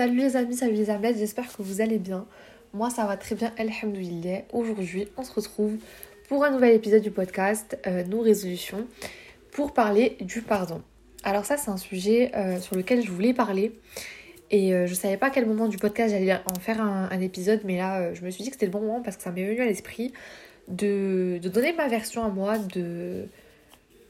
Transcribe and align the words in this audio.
Salut 0.00 0.16
les 0.16 0.34
amis, 0.34 0.56
salut 0.56 0.76
les 0.76 0.88
amis, 0.88 1.12
j'espère 1.14 1.54
que 1.54 1.60
vous 1.60 1.82
allez 1.82 1.98
bien. 1.98 2.24
Moi 2.72 2.88
ça 2.88 3.04
va 3.04 3.18
très 3.18 3.34
bien, 3.34 3.52
alhamdoulilah. 3.58 4.44
Aujourd'hui 4.50 5.06
on 5.18 5.22
se 5.22 5.30
retrouve 5.30 5.76
pour 6.26 6.42
un 6.42 6.50
nouvel 6.50 6.74
épisode 6.74 7.02
du 7.02 7.10
podcast 7.10 7.78
euh, 7.86 8.02
Nos 8.04 8.22
résolutions 8.22 8.86
pour 9.52 9.74
parler 9.74 10.16
du 10.22 10.40
pardon. 10.40 10.80
Alors 11.22 11.44
ça 11.44 11.58
c'est 11.58 11.70
un 11.70 11.76
sujet 11.76 12.32
euh, 12.34 12.58
sur 12.60 12.76
lequel 12.76 13.04
je 13.04 13.10
voulais 13.10 13.34
parler 13.34 13.78
et 14.50 14.72
euh, 14.72 14.86
je 14.86 14.94
savais 14.94 15.18
pas 15.18 15.26
à 15.26 15.30
quel 15.30 15.44
moment 15.44 15.68
du 15.68 15.76
podcast 15.76 16.14
j'allais 16.14 16.32
en 16.50 16.58
faire 16.58 16.80
un, 16.80 17.20
épisode 17.20 17.60
mais 17.64 17.76
là 17.76 18.14
je 18.14 18.24
me 18.24 18.30
suis 18.30 18.42
dit 18.42 18.48
que 18.48 18.54
c'était 18.54 18.64
le 18.64 18.72
bon 18.72 18.80
moment 18.80 19.02
parce 19.02 19.18
que 19.18 19.22
ça 19.22 19.30
m'est 19.30 19.44
venu 19.44 19.60
à 19.60 19.66
l'esprit 19.66 20.14
de, 20.68 21.38
donner 21.42 21.74
ma 21.74 21.88
version 21.88 22.24
à 22.24 22.30
moi 22.30 22.56
de 22.56 23.26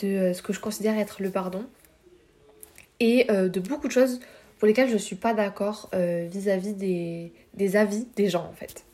ce 0.01 0.41
que 0.41 0.53
je 0.53 0.61
considère 0.61 0.97
être 0.97 1.21
le 1.21 1.31
pardon 1.31 1.65
et 3.01 3.25
de 3.25 3.59
beaucoup 3.59 3.89
de 3.89 3.93
choses 3.93 4.21
pour 4.61 4.67
lesquels 4.67 4.89
je 4.89 4.95
ne 4.95 4.99
suis 4.99 5.17
pas 5.17 5.33
d'accord 5.33 5.89
euh, 5.95 6.29
vis-à-vis 6.31 6.75
des, 6.75 7.77
avis 7.77 8.07
des 8.15 8.29
gens 8.29 8.45
en 8.45 8.53
fait. 8.53 8.85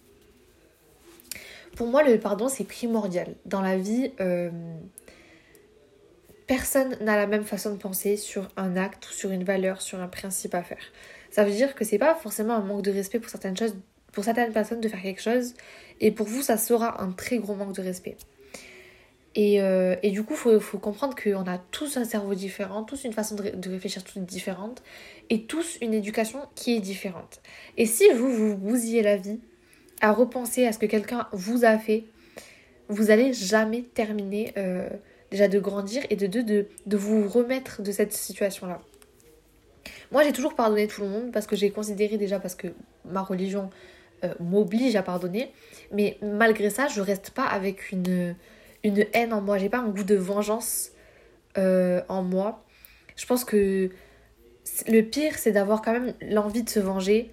Pour 1.74 1.88
moi, 1.88 2.04
le 2.04 2.18
pardon, 2.18 2.48
c'est 2.48 2.64
primordial. 2.64 3.34
Dans 3.46 3.60
la 3.60 3.77
vie, 3.77 4.12
euh, 4.20 4.50
personne 6.46 6.96
n'a 7.00 7.16
la 7.16 7.27
même 7.27 7.42
façon 7.42 7.72
de 7.74 7.78
penser 7.78 8.16
sur 8.16 8.48
un 8.56 8.77
acte 8.77 9.06
sur 9.06 9.32
une 9.32 9.42
valeur, 9.42 9.82
sur 9.82 10.00
un 10.00 10.06
principe 10.06 10.55
à 10.55 10.62
faire. 10.62 10.92
Ça 11.30 11.44
veut 11.44 11.50
dire 11.50 11.74
que 11.74 11.84
c'est 11.84 11.98
pas 11.98 12.14
forcément 12.14 12.55
un 12.55 12.62
manque 12.62 12.83
de 12.83 12.92
respect 12.92 13.19
pour 13.19 13.28
certaines 13.28 13.56
choses, 13.56 13.74
pour 14.12 14.22
certaines 14.22 14.52
personnes 14.52 14.80
de 14.80 14.88
faire 14.88 15.02
quelque 15.02 15.20
chose, 15.20 15.55
et 16.00 16.12
pour 16.12 16.28
vous, 16.28 16.42
ça 16.42 16.56
sera 16.56 17.02
un 17.02 17.10
très 17.10 17.38
gros 17.38 17.56
manque 17.56 17.74
de 17.74 17.83
respect. 17.83 18.16
Euh, 19.38 19.96
et, 20.02 20.10
du 20.10 20.22
coup, 20.22 20.34
il 20.50 20.60
faut, 20.60 20.78
comprendre 20.78 21.14
qu'on 21.14 21.46
a 21.46 21.58
tous 21.70 21.96
un 21.96 22.04
cerveau 22.04 22.34
différent, 22.34 22.84
tous 22.84 23.04
une 23.04 23.12
façon 23.12 23.34
de, 23.34 23.70
réfléchir 23.70 24.02
toute 24.02 24.24
différente, 24.24 24.82
et 25.28 25.42
tous 25.42 25.78
une 25.82 25.92
éducation 25.92 26.40
qui 26.54 26.77
est 26.77 26.80
différente. 26.80 27.41
Et 27.77 27.86
si 27.86 28.08
vous, 28.14 28.32
vous 28.32 28.56
bousillez 28.56 29.02
la 29.02 29.16
vie 29.16 29.41
à 30.00 30.12
repenser 30.12 30.66
à 30.66 30.72
ce 30.72 30.78
que 30.78 30.86
quelqu'un 30.86 31.28
vous 31.33 31.64
a 31.64 31.78
fait, 31.78 32.05
vous 32.88 33.11
allez 33.11 33.33
jamais 33.33 33.83
terminer 33.83 34.52
euh, 34.56 34.88
déjà 35.30 35.48
de 35.48 35.58
grandir 35.58 36.02
et 36.08 36.16
de, 36.16 36.27
de, 36.27 36.66
de, 36.86 36.96
vous 36.96 37.28
remettre 37.28 37.83
de 37.83 37.92
cette 37.92 38.12
situation-là. 38.12 38.80
Moi, 40.12 40.22
j'ai 40.22 40.33
toujours 40.33 40.55
pardonné 40.55 40.86
tout 40.86 41.02
le 41.02 41.08
monde 41.08 41.33
parce 41.33 41.46
que 41.46 41.56
j'ai 41.56 41.70
considéré 41.70 42.16
déjà, 42.16 42.39
parce 42.39 42.55
que 42.55 42.68
ma 43.05 43.22
religion 43.22 43.70
euh, 44.24 44.33
m'oblige 44.41 44.96
à 44.96 45.02
pardonner, 45.02 45.52
mais 45.92 46.16
malgré 46.22 46.70
ça, 46.70 46.86
je 46.86 47.00
reste 47.00 47.30
pas 47.30 47.44
avec 47.44 47.91
une 47.91 48.34
une 48.87 49.05
haine 49.12 49.33
en 49.33 49.41
moi, 49.41 49.59
j'ai 49.59 49.69
pas 49.69 49.79
un 49.79 49.89
goût 49.89 50.05
de 50.05 50.15
vengeance 50.15 50.92
euh, 51.59 52.01
en 52.09 52.23
moi. 52.23 52.65
Je 53.17 53.27
pense 53.27 53.45
que 53.45 53.91
le 54.87 55.01
pire, 55.03 55.37
c'est 55.39 55.51
d'avoir 55.51 55.83
quand 55.83 55.92
même 55.92 56.15
l'envie 56.23 56.62
de 56.62 56.70
se 56.70 56.79
venger 56.79 57.31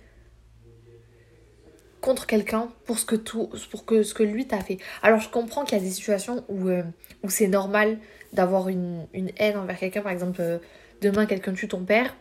contre 2.02 2.26
quelqu'un 2.26 2.70
pour 2.86 2.98
ce 2.98 3.06
que 3.06 3.16
tout 3.16 3.50
pour 3.72 3.86
que 3.86 4.02
ce 4.04 4.14
que 4.16 4.24
lui 4.24 4.48
t'a 4.48 4.59
fait. 4.59 4.78
Alors 5.04 5.20
je 5.20 5.30
comprends 5.30 5.64
qu'il 5.64 5.78
y 5.78 5.81
a 5.81 5.84
des 5.84 5.92
situations 5.92 6.44
où, 6.50 6.68
euh, 6.68 6.84
où 7.22 7.30
c'est 7.30 7.48
normal 7.48 8.00
d'avoir 8.34 8.68
une, 8.68 9.06
haine 9.38 9.58
envers 9.58 9.78
quelqu'un, 9.78 10.02
par 10.02 10.12
exemple 10.12 10.42
euh, 10.42 10.58
demain 11.02 11.26
quelqu'un 11.28 11.54
tue 11.54 11.68
ton 11.68 11.86
père, 11.86 12.16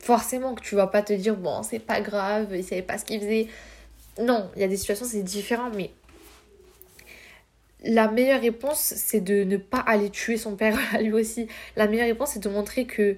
forcément 0.00 0.54
que 0.54 0.62
tu 0.62 0.74
vas 0.74 0.86
pas 0.86 1.02
te 1.02 1.12
dire 1.12 1.36
bon 1.36 1.62
c'est 1.62 1.78
pas 1.78 2.00
grave, 2.00 2.48
il 2.54 2.64
savait 2.64 2.82
pas 2.82 2.98
ce 2.98 3.04
qu'il 3.04 3.20
faisait. 3.20 3.48
Non, 4.20 4.50
il 4.56 4.62
y 4.62 4.64
a 4.64 4.68
des 4.68 4.76
situations 4.76 5.06
c'est 5.06 5.22
différent, 5.22 5.70
mais 5.76 5.90
la 7.84 8.08
meilleure 8.08 8.40
réponse, 8.40 8.78
c'est 8.96 9.20
de 9.20 9.44
ne 9.44 9.56
pas 9.56 9.78
aller 9.78 10.10
tuer 10.10 10.36
son 10.36 10.56
père 10.56 10.78
lui 11.00 11.12
aussi. 11.12 11.46
La 11.76 11.86
meilleure 11.86 12.06
réponse, 12.06 12.30
c'est 12.32 12.42
de 12.42 12.48
montrer 12.48 12.86
que 12.86 13.16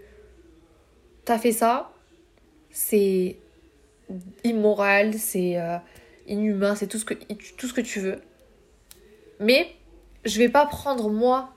t'as 1.24 1.38
fait 1.38 1.52
ça, 1.52 1.92
c'est 2.70 3.36
immoral, 4.44 5.14
c'est 5.14 5.58
euh, 5.58 5.78
inhumain, 6.26 6.74
c'est 6.74 6.86
tout, 6.86 6.98
ce 6.98 7.04
que, 7.04 7.14
tout 7.56 7.66
ce 7.66 7.72
que 7.72 7.80
tu 7.80 8.00
veux. 8.00 8.20
Mais 9.40 9.68
je 10.24 10.38
vais 10.38 10.48
pas 10.48 10.66
prendre 10.66 11.10
moi 11.10 11.52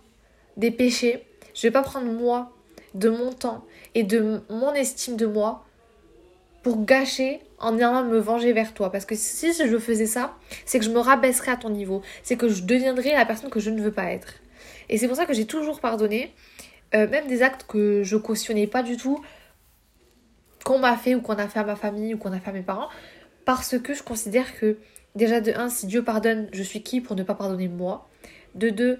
des 0.57 0.71
péchés, 0.71 1.25
je 1.53 1.63
vais 1.63 1.71
pas 1.71 1.83
prendre 1.83 2.11
moi 2.11 2.51
de 2.93 3.09
mon 3.09 3.31
temps 3.31 3.65
et 3.95 4.03
de 4.03 4.41
mon 4.49 4.73
estime 4.73 5.15
de 5.15 5.25
moi 5.25 5.65
pour 6.63 6.83
gâcher 6.83 7.39
en 7.59 7.77
allant 7.77 8.03
me 8.03 8.19
venger 8.19 8.53
vers 8.53 8.73
toi. 8.73 8.91
Parce 8.91 9.05
que 9.05 9.15
si 9.15 9.53
je 9.53 9.77
faisais 9.77 10.05
ça, 10.05 10.35
c'est 10.65 10.79
que 10.79 10.85
je 10.85 10.89
me 10.91 10.99
rabaisserais 10.99 11.51
à 11.51 11.57
ton 11.57 11.69
niveau. 11.69 12.01
C'est 12.23 12.35
que 12.35 12.49
je 12.49 12.63
deviendrais 12.63 13.13
la 13.13 13.25
personne 13.25 13.49
que 13.49 13.59
je 13.59 13.69
ne 13.69 13.81
veux 13.81 13.91
pas 13.91 14.11
être. 14.11 14.35
Et 14.89 14.97
c'est 14.97 15.07
pour 15.07 15.15
ça 15.15 15.25
que 15.25 15.33
j'ai 15.33 15.45
toujours 15.45 15.79
pardonné, 15.79 16.33
euh, 16.95 17.07
même 17.07 17.27
des 17.27 17.41
actes 17.43 17.65
que 17.67 18.03
je 18.03 18.17
cautionnais 18.17 18.67
pas 18.67 18.83
du 18.83 18.97
tout, 18.97 19.23
qu'on 20.65 20.79
m'a 20.79 20.97
fait 20.97 21.15
ou 21.15 21.21
qu'on 21.21 21.33
a 21.33 21.47
fait 21.47 21.59
à 21.59 21.63
ma 21.63 21.75
famille 21.75 22.13
ou 22.13 22.17
qu'on 22.17 22.33
a 22.33 22.39
fait 22.39 22.49
à 22.49 22.53
mes 22.53 22.61
parents, 22.61 22.89
parce 23.45 23.77
que 23.77 23.93
je 23.93 24.03
considère 24.03 24.57
que, 24.59 24.77
déjà 25.15 25.41
de 25.41 25.51
un, 25.53 25.69
si 25.69 25.87
Dieu 25.87 26.03
pardonne, 26.03 26.49
je 26.51 26.63
suis 26.63 26.81
qui 26.81 27.01
pour 27.01 27.15
ne 27.15 27.23
pas 27.23 27.35
pardonner 27.35 27.67
moi 27.67 28.09
De 28.55 28.69
deux, 28.69 28.99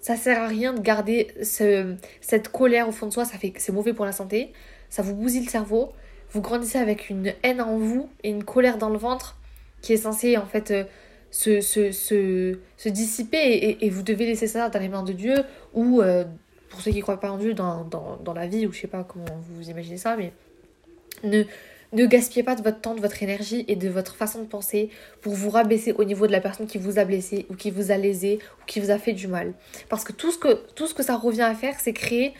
ça 0.00 0.16
sert 0.16 0.40
à 0.40 0.46
rien 0.46 0.72
de 0.72 0.80
garder 0.80 1.28
ce, 1.42 1.94
cette 2.20 2.48
colère 2.48 2.88
au 2.88 2.92
fond 2.92 3.06
de 3.06 3.12
soi, 3.12 3.24
ça 3.24 3.38
fait 3.38 3.52
c'est 3.58 3.72
mauvais 3.72 3.92
pour 3.92 4.04
la 4.04 4.12
santé, 4.12 4.52
ça 4.88 5.02
vous 5.02 5.14
bousille 5.14 5.44
le 5.44 5.50
cerveau, 5.50 5.92
vous 6.32 6.40
grandissez 6.40 6.78
avec 6.78 7.10
une 7.10 7.32
haine 7.42 7.60
en 7.60 7.76
vous 7.76 8.08
et 8.22 8.30
une 8.30 8.44
colère 8.44 8.78
dans 8.78 8.88
le 8.88 8.98
ventre 8.98 9.36
qui 9.82 9.92
est 9.92 9.98
censée 9.98 10.36
en 10.36 10.46
fait 10.46 10.70
euh, 10.70 10.84
se, 11.30 12.88
dissiper 12.88 13.76
et, 13.80 13.90
vous 13.90 14.02
devez 14.02 14.26
laisser 14.26 14.46
ça 14.46 14.68
dans 14.68 14.78
les 14.78 14.88
mains 14.88 15.02
de 15.02 15.12
Dieu 15.12 15.34
ou 15.74 16.00
euh, 16.00 16.24
pour 16.68 16.80
ceux 16.80 16.90
qui 16.90 16.98
ne 16.98 17.02
croient 17.02 17.20
pas 17.20 17.30
en 17.30 17.38
Dieu 17.38 17.54
dans, 17.54 18.32
la 18.34 18.46
vie 18.46 18.66
ou 18.66 18.72
je 18.72 18.80
sais 18.80 18.86
pas 18.86 19.04
comment 19.04 19.24
vous 19.50 19.70
imaginez 19.70 19.98
ça 19.98 20.16
mais 20.16 20.32
ne, 21.22 22.06
gaspillez 22.06 22.42
pas 22.42 22.54
de 22.54 22.62
votre 22.62 22.80
temps, 22.80 22.94
de 22.94 23.00
votre 23.00 23.22
énergie 23.22 23.64
et 23.68 23.76
de 23.76 23.88
votre 23.88 24.14
façon 24.14 24.40
de 24.40 24.46
penser 24.46 24.88
pour 25.20 25.34
vous 25.34 25.50
rabaisser 25.50 25.92
au 25.92 26.04
niveau 26.04 26.26
de 26.26 26.32
la 26.32 26.40
personne 26.40 26.66
qui 26.66 26.78
vous 26.78 26.98
a 26.98 27.04
blessé 27.04 27.46
ou 27.50 27.54
qui 27.54 27.70
vous 27.70 27.90
a 27.90 27.98
lésé 27.98 28.38
ou 28.60 28.64
qui 28.66 28.80
vous 28.80 28.90
a 28.90 28.98
fait 28.98 29.12
du 29.12 29.28
mal. 29.28 29.52
Parce 29.90 30.02
que, 30.02 30.12
tout 30.12 30.30
ce 30.32 30.94
que 30.94 31.02
ça 31.02 31.16
revient 31.16 31.42
à 31.42 31.54
faire, 31.54 31.78
c'est 31.78 31.92
créer 31.92 32.32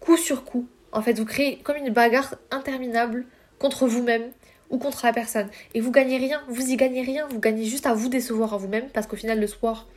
coup 0.00 0.16
sur 0.16 0.44
coup. 0.44 0.66
En 0.94 1.02
fait, 1.02 1.18
vous 1.18 1.24
créez 1.24 1.58
comme 1.58 1.76
une 1.76 1.90
bagarre 1.90 2.36
interminable 2.52 3.26
contre 3.58 3.86
vous-même 3.86 4.30
ou 4.70 4.78
contre 4.78 5.04
la 5.04 5.12
personne. 5.12 5.48
Et 5.74 5.80
vous 5.80 5.90
gagnez 5.90 6.18
rien, 6.18 6.40
vous 6.48 6.70
y 6.70 6.76
gagnez 6.76 7.02
rien, 7.02 7.26
vous 7.28 7.40
gagnez 7.40 7.64
juste 7.64 7.86
à 7.86 7.94
vous 7.94 8.08
décevoir 8.08 8.54
à 8.54 8.58
vous-même 8.58 8.88
parce 8.94 9.08
qu'au 9.08 9.16
final 9.16 9.40
le 9.40 9.46
soir 9.48 9.88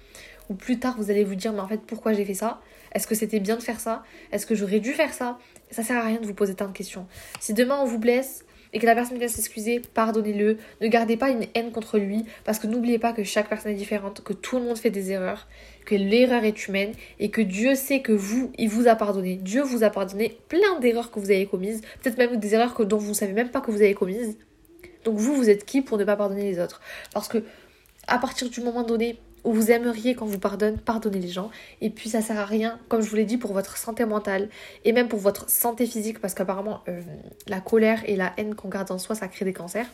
ou 0.50 0.56
plus 0.56 0.80
tard 0.80 0.96
vous 0.98 1.12
allez 1.12 1.24
vous 1.24 1.36
dire 1.36 1.54
mais 1.54 1.60
en 1.60 1.68
fait 1.68 1.82
pourquoi 1.82 2.14
j'ai 2.14 2.26
fait 2.26 2.34
ça? 2.34 2.62
Est-ce 2.94 3.06
que 3.06 3.14
c'était 3.14 3.40
bien 3.40 3.58
de 3.58 3.62
faire 3.62 3.80
ça? 3.80 4.04
Est-ce 4.32 4.48
que 4.48 4.56
j'aurais 4.56 4.80
dû 4.80 4.92
faire 4.94 5.14
ça? 5.14 5.38
Ça 5.70 5.84
sert 5.84 5.98
à 5.98 6.04
rien 6.04 6.20
de 6.20 6.26
vous 6.26 6.34
poser 6.34 6.56
tant 6.56 6.68
de 6.68 6.74
questions. 6.74 7.06
Si 7.40 7.54
demain 7.54 7.78
on 7.80 7.86
vous 7.86 8.00
blesse 8.00 8.44
et 8.78 8.80
que 8.80 8.86
la 8.86 8.94
personne 8.94 9.18
vient 9.18 9.28
s'excuser, 9.28 9.82
pardonnez-le. 9.96 10.60
Ne 10.82 10.88
gardez 10.88 11.18
pas 11.18 11.32
une 11.32 11.48
haine 11.56 11.72
contre 11.72 11.98
lui 11.98 12.26
parce 12.46 12.60
que 12.60 12.68
n'oubliez 12.68 13.00
pas 13.00 13.12
que 13.12 13.24
chaque 13.24 13.50
personne 13.50 13.72
est 13.72 13.76
différente, 13.76 14.22
que 14.24 14.34
tout 14.34 14.60
le 14.60 14.66
monde 14.66 14.78
fait 14.78 14.92
des 14.92 15.10
erreurs, 15.10 15.48
que 15.84 15.96
l'erreur 15.96 16.44
est 16.44 16.68
humaine 16.68 16.92
et 17.18 17.32
que 17.32 17.42
Dieu 17.42 17.74
sait 17.74 18.02
que 18.02 18.12
vous, 18.12 18.52
il 18.60 18.70
vous 18.70 18.88
a 18.88 18.94
pardonné. 18.94 19.38
Dieu 19.38 19.64
vous 19.64 19.84
a 19.84 19.90
pardonné 19.90 20.38
plein 20.48 20.80
d'erreurs 20.80 21.10
que 21.10 21.20
vous 21.20 21.32
avez 21.32 21.48
commises, 21.48 21.82
peut-être 22.04 22.20
même 22.20 22.38
des 22.38 22.54
erreurs 22.54 22.76
que, 22.76 22.84
dont 22.84 23.00
vous 23.00 23.10
ne 23.10 23.16
savez 23.16 23.34
même 23.34 23.50
pas 23.50 23.62
que 23.62 23.72
vous 23.72 23.82
avez 23.82 23.96
commises. 23.96 24.38
Donc 25.04 25.18
vous, 25.18 25.34
vous 25.34 25.50
êtes 25.50 25.66
qui 25.66 25.82
pour 25.82 25.98
ne 25.98 26.04
pas 26.04 26.16
pardonner 26.16 26.44
les 26.44 26.60
autres? 26.60 26.80
Parce 27.16 27.28
que 27.28 27.44
à 28.06 28.20
partir 28.20 28.48
du 28.48 28.62
moment 28.62 28.84
donné 28.84 29.18
où 29.48 29.54
vous 29.54 29.72
aimeriez 29.72 30.14
quand 30.14 30.26
vous 30.26 30.40
pardonne, 30.40 30.78
pardonner 30.78 31.20
les 31.20 31.30
gens. 31.30 31.50
Et 31.80 31.90
puis 31.90 32.10
ça 32.10 32.22
sert 32.22 32.38
à 32.38 32.46
rien, 32.46 32.80
comme 32.90 33.02
je 33.02 33.10
vous 33.10 33.16
l'ai 33.16 33.24
dit, 33.24 33.38
pour 33.38 33.54
votre 33.54 33.78
santé 33.78 34.04
mentale 34.04 34.50
et 34.84 34.92
même 34.92 35.08
pour 35.08 35.20
votre 35.20 35.50
santé 35.50 35.86
physique, 35.86 36.20
parce 36.20 36.34
qu'apparemment 36.34 36.82
euh, 36.90 37.02
la 37.48 37.62
colère 37.62 38.02
et 38.06 38.18
la 38.18 38.34
haine 38.38 38.56
qu'on 38.56 38.68
garde 38.68 38.92
en 38.92 38.98
soi, 38.98 39.16
ça 39.16 39.30
crée 39.30 39.46
des 39.46 39.54
cancers. 39.54 39.88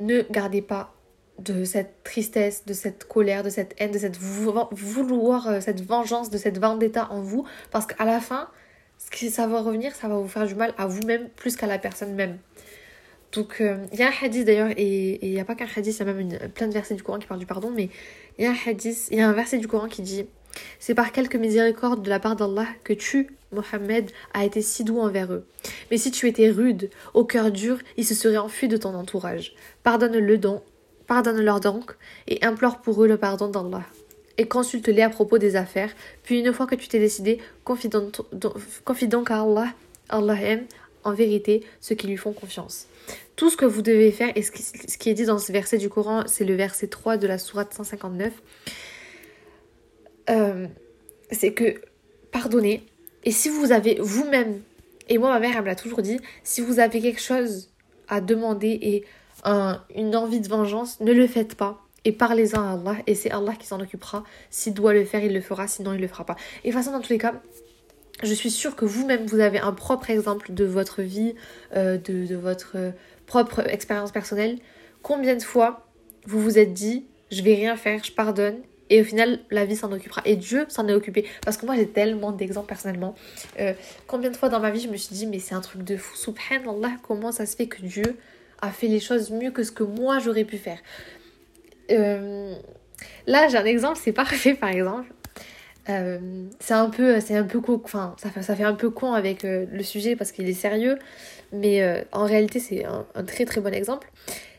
Ne 0.00 0.22
gardez 0.30 0.62
pas 0.62 0.92
de 1.38 1.62
cette 1.62 2.02
tristesse, 2.02 2.66
de 2.66 2.72
cette 2.72 3.04
colère, 3.04 3.44
de 3.44 3.50
cette 3.50 3.74
haine, 3.78 3.92
de 3.92 3.98
cette 3.98 4.16
vouloir, 4.16 5.46
euh, 5.46 5.60
cette 5.60 5.80
vengeance, 5.80 6.28
de 6.28 6.38
cette 6.38 6.58
vendetta 6.58 7.06
en 7.12 7.20
vous, 7.20 7.46
parce 7.70 7.86
qu'à 7.86 8.04
la 8.04 8.18
fin, 8.18 8.48
ça 8.98 9.46
va 9.46 9.60
revenir, 9.60 9.94
ça 9.94 10.08
va 10.08 10.16
vous 10.16 10.28
faire 10.28 10.46
du 10.46 10.56
mal 10.56 10.74
à 10.76 10.86
vous-même 10.86 11.28
plus 11.36 11.56
qu'à 11.56 11.68
la 11.68 11.78
personne 11.78 12.14
même. 12.14 12.38
Donc 13.32 13.56
il 13.60 13.66
euh, 13.66 13.76
y 13.92 14.02
a 14.02 14.08
un 14.08 14.12
hadith 14.22 14.44
d'ailleurs, 14.44 14.70
et 14.76 15.24
il 15.24 15.32
n'y 15.32 15.40
a 15.40 15.44
pas 15.44 15.54
qu'un 15.54 15.66
hadith, 15.76 15.96
il 15.96 15.98
y 15.98 16.02
a 16.02 16.04
même 16.04 16.20
une, 16.20 16.38
plein 16.54 16.66
de 16.66 16.72
versets 16.72 16.94
du 16.94 17.02
Coran 17.02 17.18
qui 17.18 17.26
parlent 17.26 17.40
du 17.40 17.46
pardon, 17.46 17.70
mais 17.74 17.88
il 18.38 18.44
y 18.44 18.46
a 18.48 18.50
un 18.50 18.56
hadith, 18.66 19.08
il 19.10 19.18
y 19.18 19.20
a 19.20 19.28
un 19.28 19.32
verset 19.32 19.58
du 19.58 19.68
Coran 19.68 19.88
qui 19.88 20.02
dit 20.02 20.26
C'est 20.80 20.94
par 20.94 21.12
quelques 21.12 21.36
miséricordes 21.36 22.02
de 22.02 22.08
la 22.08 22.18
part 22.18 22.34
d'Allah 22.34 22.66
que 22.82 22.92
tu, 22.92 23.28
Mohammed, 23.52 24.10
as 24.34 24.44
été 24.44 24.62
si 24.62 24.82
doux 24.82 24.98
envers 24.98 25.32
eux. 25.32 25.46
Mais 25.90 25.96
si 25.96 26.10
tu 26.10 26.26
étais 26.26 26.50
rude, 26.50 26.90
au 27.14 27.24
cœur 27.24 27.52
dur, 27.52 27.78
ils 27.96 28.04
se 28.04 28.14
seraient 28.14 28.36
enfuis 28.36 28.68
de 28.68 28.76
ton 28.76 28.94
entourage. 28.94 29.54
Pardonne-le 29.84 30.38
donc, 30.38 30.62
pardonne-leur 31.06 31.60
donc, 31.60 31.96
et 32.26 32.44
implore 32.44 32.80
pour 32.80 33.04
eux 33.04 33.08
le 33.08 33.16
pardon 33.16 33.48
d'Allah. 33.48 33.84
Et 34.38 34.48
consulte-les 34.48 35.02
à 35.02 35.10
propos 35.10 35.38
des 35.38 35.54
affaires, 35.54 35.90
puis 36.24 36.40
une 36.40 36.52
fois 36.52 36.66
que 36.66 36.74
tu 36.74 36.88
t'es 36.88 36.98
décidé, 36.98 37.38
confie 37.62 37.88
donc, 37.88 38.16
confie 38.84 39.08
à 39.12 39.42
Allah. 39.42 39.68
Allah 40.08 40.42
aime, 40.42 40.64
en 41.04 41.12
vérité, 41.12 41.64
ceux 41.80 41.94
qui 41.94 42.06
lui 42.06 42.16
font 42.16 42.32
confiance. 42.32 42.86
Tout 43.36 43.50
ce 43.50 43.56
que 43.56 43.64
vous 43.64 43.82
devez 43.82 44.12
faire, 44.12 44.30
et 44.36 44.42
ce 44.42 44.50
qui, 44.50 45.10
est 45.10 45.14
dit 45.14 45.24
dans 45.24 45.38
ce 45.38 45.52
verset 45.52 45.78
du 45.78 45.88
Coran, 45.88 46.24
c'est 46.26 46.44
le 46.44 46.54
verset 46.54 46.88
3 46.88 47.16
de 47.16 47.26
la 47.26 47.38
sourate 47.38 47.72
159, 47.72 48.32
euh, 50.28 50.66
c'est 51.30 51.52
que 51.52 51.80
pardonnez, 52.30 52.84
et 53.24 53.32
si 53.32 53.48
vous 53.48 53.72
avez 53.72 53.98
vous-même 54.00 54.60
Et 55.08 55.18
moi, 55.18 55.30
ma 55.30 55.40
mère, 55.40 55.52
elle 55.56 55.62
me 55.62 55.66
l'a 55.66 55.74
toujours 55.74 56.02
dit, 56.02 56.20
si 56.44 56.60
vous 56.60 56.78
avez 56.78 57.00
quelque 57.00 57.20
chose 57.20 57.70
à 58.08 58.20
demander 58.20 58.78
et 58.82 59.04
une 59.96 60.14
envie 60.16 60.40
de 60.40 60.48
vengeance, 60.48 61.00
ne 61.00 61.12
le 61.12 61.26
faites 61.26 61.54
pas. 61.54 61.82
Et 62.04 62.12
parlez-en 62.12 62.62
à 62.62 62.72
Allah, 62.72 62.96
et 63.06 63.14
c'est 63.14 63.30
Allah 63.30 63.54
qui 63.58 63.66
s'en 63.66 63.80
occupera. 63.80 64.24
S'il 64.50 64.74
doit 64.74 64.94
le 64.94 65.04
faire, 65.04 65.22
il 65.22 65.34
le 65.34 65.40
fera, 65.40 65.66
sinon 65.66 65.92
il 65.92 66.00
le 66.00 66.08
fera 66.08 66.24
pas. 66.24 66.36
Et 66.64 66.68
de 66.68 66.72
toute 66.72 66.82
façon, 66.82 66.96
dans 66.96 67.00
tous 67.00 67.12
les 67.12 67.18
cas, 67.18 67.34
je 68.22 68.34
suis 68.34 68.50
sûre 68.50 68.76
que 68.76 68.84
vous-même, 68.84 69.26
vous 69.26 69.40
avez 69.40 69.58
un 69.58 69.72
propre 69.72 70.10
exemple 70.10 70.52
de 70.52 70.64
votre 70.64 71.02
vie, 71.02 71.34
euh, 71.74 71.98
de, 71.98 72.34
votre 72.36 72.76
propre 73.26 73.60
expérience 73.68 74.12
personnelle. 74.12 74.58
Combien 75.02 75.36
de 75.36 75.42
fois 75.42 75.86
vous 76.26 76.40
vous 76.40 76.58
êtes 76.58 76.72
dit, 76.72 77.06
je 77.30 77.42
vais 77.42 77.54
rien 77.54 77.76
faire, 77.76 78.04
je 78.04 78.12
pardonne, 78.12 78.56
et 78.90 79.00
au 79.00 79.04
final, 79.04 79.38
la 79.50 79.64
vie 79.64 79.76
s'en 79.76 79.90
occupera. 79.92 80.20
Et 80.24 80.34
Dieu 80.34 80.66
s'en 80.68 80.88
est 80.88 80.92
occupé. 80.92 81.24
Parce 81.44 81.56
que 81.56 81.64
moi, 81.64 81.76
j'ai 81.76 81.88
tellement 81.88 82.32
d'exemples 82.32 82.66
personnellement. 82.66 83.14
Euh, 83.60 83.72
combien 84.08 84.30
de 84.30 84.36
fois 84.36 84.48
dans 84.48 84.58
ma 84.58 84.72
vie, 84.72 84.80
je 84.80 84.88
me 84.88 84.96
suis 84.96 85.14
dit, 85.14 85.26
mais 85.28 85.38
c'est 85.38 85.54
un 85.54 85.60
truc 85.60 85.84
de 85.84 85.96
fou. 85.96 86.16
Subhanallah, 86.16 86.96
comment 87.06 87.30
ça 87.30 87.46
se 87.46 87.54
fait 87.54 87.68
que 87.68 87.82
Dieu 87.82 88.18
a 88.60 88.70
fait 88.72 88.88
les 88.88 88.98
choses 88.98 89.30
mieux 89.30 89.52
que 89.52 89.62
ce 89.62 89.70
que 89.70 89.84
moi, 89.84 90.18
j'aurais 90.18 90.44
pu 90.44 90.58
faire. 90.58 90.78
Euh, 91.92 92.54
là, 93.28 93.48
j'ai 93.48 93.56
un 93.56 93.64
exemple, 93.64 93.98
c'est 94.02 94.12
parfait, 94.12 94.54
par 94.54 94.70
exemple. 94.70 95.06
Euh, 95.90 96.18
c'est 96.60 96.74
un 96.74 96.88
peu 96.88 97.20
c'est 97.20 97.36
un 97.36 97.44
peu 97.44 97.60
con 97.60 97.80
enfin 97.84 98.14
ça 98.18 98.54
fait, 98.56 98.64
un 98.64 98.74
peu 98.74 98.90
con 98.90 99.12
avec 99.12 99.42
le 99.42 99.82
sujet 99.82 100.16
parce 100.16 100.32
qu'il 100.32 100.48
est 100.48 100.52
sérieux 100.52 100.98
mais 101.52 102.04
en 102.12 102.24
réalité 102.24 102.60
c'est 102.60 102.84
un, 102.84 103.24
très 103.24 103.44
très 103.44 103.60
bon 103.60 103.74
exemple 103.74 104.08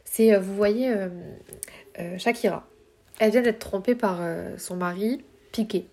c'est 0.03 0.35
vous 0.37 0.55
voyez 0.55 0.93
Shakira 2.17 2.67
elle 3.21 3.29
vient 3.29 3.43
d'être 3.43 3.59
trompée 3.59 3.93
par 3.93 4.17
euh, 4.19 4.55
son 4.57 4.75
mari, 4.77 5.23
Piqué. 5.51 5.85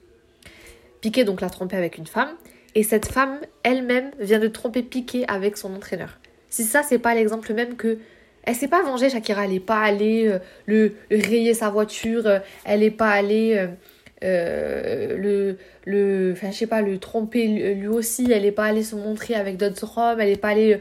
Piqué 1.03 1.25
donc 1.25 1.43
l'a 1.43 1.51
trompée 1.51 1.77
avec 1.77 1.99
une 1.99 2.07
femme, 2.07 2.31
et 2.75 2.83
cette 2.83 3.05
femme 3.05 3.39
elle-même 3.63 4.13
vient 4.19 4.39
de 4.39 4.49
tromper 4.49 4.83
Piqué 4.83 5.27
avec 5.29 5.59
son 5.59 5.75
entraîneur. 5.75 6.19
Si 6.49 6.65
ça, 6.65 6.83
c'est 6.83 6.99
pas 6.99 7.15
l'exemple 7.15 7.53
même 7.53 7.77
que 7.77 7.99
elle 8.45 8.55
s'est 8.55 8.69
pas 8.69 8.83
vengée, 8.83 9.11
Shakira. 9.11 9.45
Elle 9.45 9.51
n'est 9.51 9.61
pas 9.61 9.81
allée 9.81 10.27
euh, 10.27 10.39
le, 10.65 10.95
rayer 11.11 11.53
sa 11.53 11.69
voiture. 11.69 12.27
Euh, 12.27 12.39
elle 12.65 12.81
n'est 12.81 12.91
pas 12.91 13.11
allée 13.11 13.69
le, 14.23 15.57
le, 15.85 16.33
enfin, 16.33 16.51
je 16.51 16.57
sais 16.57 16.67
pas, 16.67 16.83
le 16.83 16.99
tromper 16.99 17.47
lui 17.75 17.89
aussi. 17.89 18.31
Elle 18.31 18.43
n'est 18.43 18.53
pas 18.53 18.65
allée 18.65 18.83
se 18.83 18.97
montrer 18.97 19.35
avec 19.35 19.57
d'autres 19.57 19.99
hommes. 19.99 20.21
Elle 20.21 20.31
n'est 20.31 20.37
pas 20.37 20.49
allée, 20.49 20.81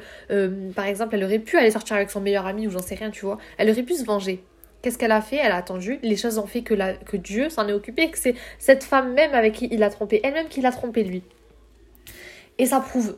par 0.75 0.85
exemple, 0.85 1.15
elle 1.15 1.23
aurait 1.23 1.39
pu 1.39 1.57
aller 1.57 1.71
sortir 1.71 1.95
avec 1.95 2.09
son 2.09 2.21
meilleur 2.21 2.45
ami 2.45 2.67
ou 2.67 2.71
j'en 2.71 2.81
sais 2.81 2.95
rien, 2.95 3.11
tu 3.11 3.25
vois. 3.25 3.37
Elle 3.57 3.69
aurait 3.69 3.83
pu 3.83 3.95
se 3.95 4.05
venger. 4.05 4.43
Qu'est-ce 4.81 4.99
qu'elle 4.99 5.11
a 5.11 5.21
fait? 5.21 5.37
Elle 5.37 5.51
a 5.51 5.57
attendu. 5.57 5.99
Les 6.03 6.15
choses 6.15 6.37
ont 6.37 6.45
fait 6.45 6.61
que, 6.61 6.73
la, 6.73 6.93
que 6.93 7.17
Dieu 7.17 7.49
s'en 7.49 7.67
est 7.67 7.73
occupé, 7.73 8.09
que 8.11 8.17
c'est 8.17 8.35
cette 8.59 8.83
femme 8.83 9.13
même 9.13 9.33
avec 9.33 9.53
qui 9.53 9.67
il 9.71 9.81
a 9.81 9.89
trompé, 9.89 10.21
elle-même 10.23 10.47
qui 10.47 10.61
l'a 10.61 10.71
trompé 10.71 11.03
lui. 11.03 11.23
Et 12.59 12.67
ça 12.67 12.79
prouve, 12.79 13.17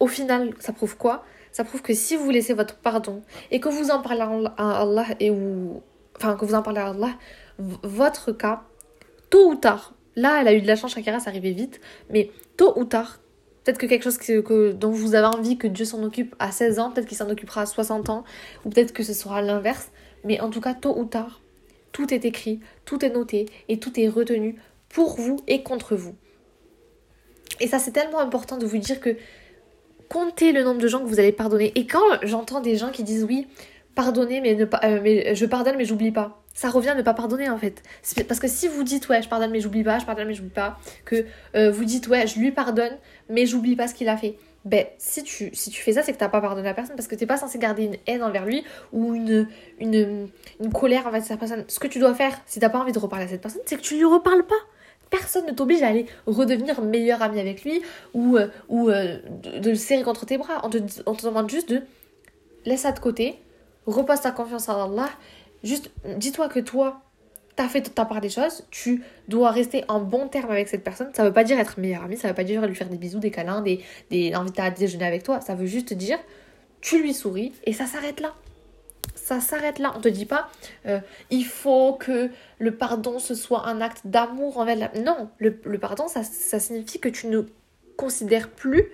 au 0.00 0.06
final, 0.06 0.54
ça 0.58 0.72
prouve 0.72 0.96
quoi? 0.96 1.24
Ça 1.52 1.64
prouve 1.64 1.82
que 1.82 1.92
si 1.94 2.16
vous 2.16 2.30
laissez 2.30 2.54
votre 2.54 2.76
pardon 2.76 3.22
et 3.50 3.60
que 3.60 3.68
vous 3.68 3.90
en 3.90 4.00
parlez 4.00 4.22
à 4.56 4.82
Allah 4.82 5.06
et 5.20 5.30
ou, 5.30 5.82
enfin 6.16 6.36
que 6.36 6.44
vous 6.44 6.54
en 6.54 6.62
parlez 6.62 6.80
à 6.80 6.88
Allah, 6.88 7.14
votre 7.58 8.32
cas, 8.32 8.62
tôt 9.30 9.50
ou 9.50 9.54
tard, 9.54 9.94
là 10.16 10.40
elle 10.40 10.48
a 10.48 10.54
eu 10.54 10.60
de 10.60 10.66
la 10.66 10.76
chance, 10.76 10.94
Shakira, 10.94 11.20
ça 11.20 11.30
arrivait 11.30 11.52
vite, 11.52 11.80
mais 12.10 12.30
tôt 12.56 12.72
ou 12.76 12.84
tard, 12.84 13.20
peut-être 13.64 13.78
que 13.78 13.86
quelque 13.86 14.02
chose 14.02 14.18
que, 14.18 14.72
dont 14.72 14.90
vous 14.90 15.14
avez 15.14 15.26
envie 15.26 15.58
que 15.58 15.66
Dieu 15.66 15.84
s'en 15.84 16.02
occupe 16.02 16.34
à 16.38 16.50
16 16.50 16.78
ans, 16.78 16.90
peut-être 16.90 17.06
qu'il 17.06 17.16
s'en 17.18 17.28
occupera 17.28 17.62
à 17.62 17.66
60 17.66 18.08
ans, 18.08 18.24
ou 18.64 18.70
peut-être 18.70 18.92
que 18.92 19.02
ce 19.02 19.12
sera 19.12 19.42
l'inverse. 19.42 19.90
Mais 20.24 20.40
en 20.40 20.50
tout 20.50 20.60
cas, 20.60 20.74
tôt 20.74 20.98
ou 20.98 21.04
tard, 21.04 21.40
tout 21.92 22.12
est 22.12 22.24
écrit, 22.24 22.60
tout 22.84 23.04
est 23.04 23.10
noté 23.10 23.46
et 23.68 23.78
tout 23.78 23.98
est 24.00 24.08
retenu 24.08 24.56
pour 24.88 25.16
vous 25.16 25.36
et 25.46 25.62
contre 25.62 25.96
vous. 25.96 26.14
Et 27.60 27.66
ça, 27.66 27.78
c'est 27.78 27.92
tellement 27.92 28.20
important 28.20 28.56
de 28.56 28.66
vous 28.66 28.78
dire 28.78 29.00
que 29.00 29.16
comptez 30.08 30.52
le 30.52 30.62
nombre 30.64 30.80
de 30.80 30.88
gens 30.88 31.00
que 31.00 31.06
vous 31.06 31.20
allez 31.20 31.32
pardonner. 31.32 31.72
Et 31.74 31.86
quand 31.86 32.04
j'entends 32.22 32.60
des 32.60 32.76
gens 32.76 32.90
qui 32.90 33.02
disent 33.02 33.24
oui, 33.24 33.46
pardonnez, 33.94 34.40
mais, 34.40 34.54
ne 34.54 34.64
euh, 34.64 35.00
mais 35.02 35.34
je 35.34 35.46
pardonne, 35.46 35.76
mais 35.76 35.84
j'oublie 35.84 36.12
pas. 36.12 36.37
Ça 36.58 36.70
revient 36.70 36.88
à 36.88 36.96
ne 36.96 37.02
pas 37.02 37.14
pardonner 37.14 37.48
en 37.48 37.56
fait. 37.56 37.84
Parce 38.26 38.40
que 38.40 38.48
si 38.48 38.66
vous 38.66 38.82
dites 38.82 39.08
ouais, 39.08 39.22
je 39.22 39.28
pardonne, 39.28 39.52
mais 39.52 39.60
j'oublie 39.60 39.84
pas, 39.84 40.00
je 40.00 40.04
pardonne, 40.04 40.26
mais 40.26 40.34
j'oublie 40.34 40.50
pas, 40.50 40.76
que 41.04 41.24
euh, 41.54 41.70
vous 41.70 41.84
dites 41.84 42.08
ouais, 42.08 42.26
je 42.26 42.36
lui 42.40 42.50
pardonne, 42.50 42.98
mais 43.30 43.46
j'oublie 43.46 43.76
pas 43.76 43.86
ce 43.86 43.94
qu'il 43.94 44.08
a 44.08 44.16
fait 44.16 44.34
ben, 44.64 44.84
si 44.98 45.22
tu, 45.22 45.50
si 45.52 45.70
tu 45.70 45.80
fais 45.80 45.92
ça, 45.92 46.02
c'est 46.02 46.12
que 46.12 46.18
t'as 46.18 46.28
pas 46.28 46.40
pardonné 46.40 46.66
la 46.66 46.74
personne 46.74 46.96
parce 46.96 47.06
que 47.06 47.14
t'es 47.14 47.26
pas 47.26 47.36
censé 47.36 47.60
garder 47.60 47.84
une 47.84 47.96
haine 48.08 48.24
envers 48.24 48.44
lui 48.44 48.64
ou 48.92 49.14
une, 49.14 49.46
une, 49.78 50.28
une 50.58 50.72
colère 50.72 51.06
envers 51.06 51.22
cette 51.22 51.38
personne. 51.38 51.64
Ce 51.68 51.78
que 51.78 51.86
tu 51.86 52.00
dois 52.00 52.12
faire, 52.12 52.36
si 52.44 52.58
t'as 52.58 52.70
pas 52.70 52.80
envie 52.80 52.90
de 52.90 52.98
reparler 52.98 53.26
à 53.26 53.28
cette 53.28 53.40
personne, 53.40 53.62
c'est 53.64 53.76
que 53.76 53.82
tu 53.82 53.94
lui 53.94 54.04
reparles 54.04 54.44
pas. 54.44 54.56
Personne 55.10 55.46
ne 55.46 55.52
t'oblige 55.52 55.82
à 55.82 55.86
aller 55.86 56.06
redevenir 56.26 56.82
meilleur 56.82 57.22
ami 57.22 57.38
avec 57.38 57.62
lui 57.62 57.82
ou, 58.14 58.36
euh, 58.36 58.48
ou 58.68 58.90
euh, 58.90 59.18
de, 59.60 59.70
le 59.70 59.76
serrer 59.76 60.02
contre 60.02 60.26
tes 60.26 60.38
bras. 60.38 60.60
On 60.64 60.70
te, 60.70 60.78
on 61.06 61.14
te 61.14 61.24
demande 61.24 61.48
juste 61.48 61.70
de 61.70 61.82
laisse 62.66 62.80
ça 62.80 62.90
de 62.90 62.98
côté, 62.98 63.38
repose 63.86 64.20
ta 64.20 64.32
confiance 64.32 64.68
en 64.68 64.92
Allah. 64.92 65.08
Juste 65.64 65.90
dis-toi 66.04 66.48
que 66.48 66.60
toi, 66.60 67.02
t'as 67.56 67.68
fait 67.68 67.82
ta 67.82 68.04
part 68.04 68.20
des 68.20 68.28
choses, 68.28 68.64
tu 68.70 69.02
dois 69.26 69.50
rester 69.50 69.84
en 69.88 70.00
bon 70.00 70.28
terme 70.28 70.50
avec 70.50 70.68
cette 70.68 70.84
personne. 70.84 71.10
Ça 71.12 71.24
veut 71.24 71.32
pas 71.32 71.42
dire 71.42 71.58
être 71.58 71.80
meilleur 71.80 72.04
ami, 72.04 72.16
ça 72.16 72.28
veut 72.28 72.34
pas 72.34 72.44
dire 72.44 72.64
lui 72.64 72.74
faire 72.76 72.88
des 72.88 72.98
bisous, 72.98 73.18
des 73.18 73.32
câlins, 73.32 73.62
des, 73.62 73.82
des 74.10 74.30
l'inviter 74.30 74.62
à 74.62 74.70
déjeuner 74.70 75.04
avec 75.04 75.24
toi. 75.24 75.40
Ça 75.40 75.56
veut 75.56 75.66
juste 75.66 75.92
dire, 75.92 76.18
tu 76.80 77.02
lui 77.02 77.12
souris 77.12 77.52
et 77.64 77.72
ça 77.72 77.86
s'arrête 77.86 78.20
là. 78.20 78.34
Ça 79.16 79.40
s'arrête 79.40 79.80
là. 79.80 79.92
On 79.96 80.00
te 80.00 80.08
dit 80.08 80.24
pas, 80.24 80.48
euh, 80.86 81.00
il 81.30 81.44
faut 81.44 81.94
que 81.94 82.30
le 82.58 82.76
pardon 82.76 83.18
ce 83.18 83.34
soit 83.34 83.66
un 83.66 83.80
acte 83.80 84.02
d'amour 84.04 84.58
envers 84.58 84.76
la. 84.76 84.92
Non, 85.00 85.28
le, 85.38 85.50
pardon, 85.78 86.06
ça, 86.06 86.22
ça 86.22 86.60
signifie 86.60 87.00
que 87.00 87.08
tu 87.08 87.26
ne 87.26 87.42
considères 87.96 88.50
plus 88.50 88.84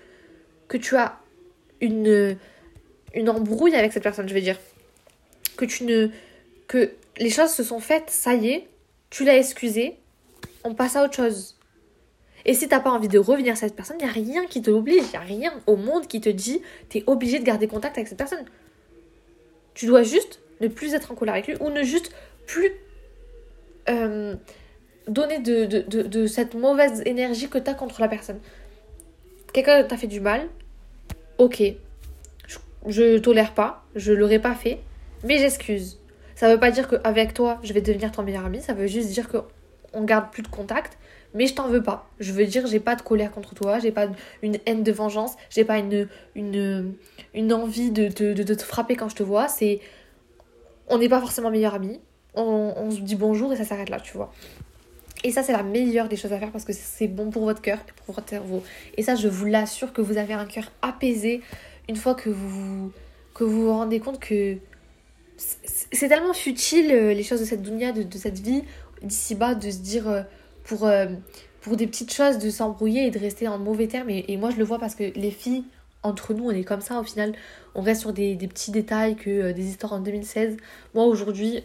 que 0.69 0.79
tu 0.79 0.97
as 0.97 1.19
une, 1.83 2.39
une 3.13 3.29
embrouille 3.29 3.75
avec 3.75 3.93
cette 3.93 4.03
personne, 4.03 4.27
je 4.27 4.35
veux 4.35 4.41
dire. 4.41 4.59
Que 5.59 5.67
tu 5.67 5.85
ne. 5.85 6.09
Que 6.67 6.93
les 7.19 7.31
choses 7.31 7.51
se 7.51 7.63
sont 7.63 7.81
faites, 7.81 8.11
ça 8.11 8.35
y 8.35 8.49
est, 8.51 8.69
tu 9.11 9.25
l'as 9.25 9.37
excusé, 9.37 9.97
on 10.65 10.75
passe 10.75 10.97
à 10.97 11.05
autre 11.05 11.15
chose. 11.15 11.57
Et 12.47 12.53
si 12.53 12.69
t'as 12.69 12.81
pas 12.81 12.91
envie 12.91 13.09
de 13.09 13.19
revenir 13.19 13.53
à 13.53 13.57
cette 13.57 13.75
personne, 13.75 13.97
il 14.01 14.05
n'y 14.05 14.11
a 14.11 14.13
rien 14.13 14.47
qui 14.47 14.61
te 14.61 14.71
l'oblige, 14.71 15.05
il 15.13 15.17
a 15.17 15.21
rien 15.21 15.53
au 15.67 15.77
monde 15.77 16.07
qui 16.07 16.21
te 16.21 16.29
dit 16.29 16.61
tu 16.91 16.99
es 16.99 17.05
obligé 17.07 17.39
de 17.39 17.45
garder 17.45 17.69
contact 17.69 17.97
avec 17.97 18.09
cette 18.09 18.19
personne. 18.19 18.45
Tu 19.73 19.87
dois 19.87 20.03
juste 20.03 20.41
ne 20.61 20.69
plus 20.69 20.95
être 20.95 21.11
en 21.11 21.15
colère 21.15 21.35
avec 21.35 21.47
lui 21.47 21.57
ou 21.61 21.71
ne 21.71 21.83
juste 21.83 22.13
plus 22.47 22.71
euh, 23.89 24.35
donner 25.09 25.39
de, 25.39 25.65
de, 25.65 26.27
cette 26.27 26.55
mauvaise 26.55 27.03
énergie 27.07 27.49
que 27.49 27.59
tu 27.59 27.71
as 27.71 27.75
contre 27.75 28.01
la 28.01 28.09
personne. 28.09 28.41
Quelqu'un 29.53 29.85
t'a 29.85 29.97
fait 29.97 30.07
du 30.07 30.21
mal, 30.21 30.49
ok, 31.39 31.63
je, 32.47 32.59
je 32.87 33.19
tolère 33.19 33.55
pas, 33.55 33.85
je 33.95 34.13
l'aurais 34.13 34.39
pas 34.39 34.55
fait, 34.55 34.81
mais 35.23 35.39
j'excuse. 35.39 35.99
Ça 36.35 36.53
veut 36.53 36.59
pas 36.59 36.71
dire 36.71 36.89
qu'avec 36.89 37.35
toi, 37.35 37.59
je 37.63 37.73
vais 37.73 37.81
devenir 37.81 38.11
ton 38.13 38.23
meilleur 38.23 38.45
ami. 38.45 38.61
Ça 38.61 38.75
veut 38.75 38.87
juste 38.87 39.11
dire 39.11 39.29
qu'on 39.29 40.05
garde 40.05 40.31
plus 40.31 40.43
de 40.43 40.49
contact. 40.49 40.99
Mais 41.35 41.47
je 41.49 41.55
t'en 41.55 41.69
veux 41.69 41.83
pas. 41.83 42.09
Je 42.21 42.33
veux 42.33 42.47
dire, 42.47 42.67
j'ai 42.67 42.79
pas 42.79 42.95
de 42.95 43.03
colère 43.03 43.33
contre 43.33 43.55
toi, 43.55 43.81
j'ai 43.81 43.91
pas 43.91 44.07
une 44.43 44.59
haine 44.67 44.85
de 44.85 44.93
vengeance, 44.93 45.35
j'ai 45.51 45.65
pas 45.65 45.79
une, 45.79 46.09
une, 46.37 46.95
une 47.35 47.53
envie 47.53 47.91
de, 47.91 48.07
de, 48.07 48.33
de, 48.41 48.55
te 48.55 48.63
frapper 48.63 48.95
quand 48.95 49.09
je 49.09 49.17
te 49.17 49.25
vois. 49.25 49.49
C'est. 49.49 49.81
On 50.89 50.99
n'est 50.99 51.09
pas 51.09 51.21
forcément 51.21 51.51
meilleurs 51.51 51.75
amis. 51.75 52.01
On, 52.35 52.75
on 52.77 52.91
se 52.91 53.01
dit 53.01 53.17
bonjour 53.17 53.53
et 53.53 53.57
ça 53.57 53.65
s'arrête 53.65 53.91
là, 53.91 53.99
tu 53.99 54.17
vois. 54.17 54.33
Et 55.25 55.31
ça, 55.31 55.43
c'est 55.43 55.53
la 55.53 55.63
meilleure 55.63 56.09
des 56.09 56.17
choses 56.17 56.33
à 56.33 56.39
faire 56.39 56.53
parce 56.53 56.65
que 56.65 56.75
c'est 56.75 57.09
bon 57.09 57.31
pour 57.31 57.45
votre 57.45 57.63
cœur 57.63 57.79
et 57.79 57.93
pour 58.05 58.15
votre 58.15 58.29
cerveau. 58.29 58.63
Et 58.97 59.03
ça, 59.03 59.15
je 59.17 59.27
vous 59.27 59.47
l'assure 59.47 59.93
que 59.93 60.03
vous 60.03 60.19
avez 60.19 60.35
un 60.35 60.45
cœur 60.45 60.71
apaisé 60.83 61.41
une 61.89 61.97
fois 61.97 62.15
que 62.15 62.29
vous, 62.29 62.93
que 63.35 63.43
vous 63.43 63.63
vous 63.63 63.73
rendez 63.73 64.01
compte 64.01 64.21
que 64.21 64.59
c'est 65.37 66.09
tellement 66.09 66.33
futile 66.33 66.93
euh, 66.93 67.15
les 67.15 67.23
choses 67.23 67.41
de 67.41 67.45
cette 67.45 67.63
dunya, 67.63 67.93
de, 67.93 68.03
de 68.03 68.19
cette 68.19 68.39
vie 68.39 68.63
d'ici-bas, 69.03 69.55
de 69.55 69.71
se 69.71 69.79
dire 69.79 70.09
euh, 70.09 70.23
pour, 70.65 70.87
euh, 70.87 71.07
pour 71.61 71.77
des 71.77 71.87
petites 71.87 72.13
choses, 72.13 72.39
de 72.39 72.51
s'embrouiller 72.51 73.07
et 73.07 73.11
de 73.11 73.19
rester 73.19 73.49
en 73.49 73.59
mauvais 73.59 73.87
termes. 73.87 74.11
Et, 74.11 74.37
moi, 74.37 74.51
je 74.51 74.57
le 74.57 74.65
vois 74.65 74.79
parce 74.79 74.95
que 74.95 75.05
les 75.15 75.31
filles, 75.31 75.65
entre 76.03 76.35
nous, 76.35 76.45
on 76.45 76.51
est 76.51 76.65
comme 76.65 76.81
ça 76.81 77.01
au 77.01 77.03
final. 77.03 77.35
On 77.75 77.81
reste 77.81 78.03
sur 78.03 78.13
des, 78.13 78.37
des 78.37 78.47
petits 78.47 78.71
détails 78.71 79.17
que 79.17 79.53
des 79.53 79.67
histoires 79.67 79.95
en 79.95 80.01
2016. 80.01 80.57
Moi, 80.95 81.05
aujourd'hui, 81.05 81.63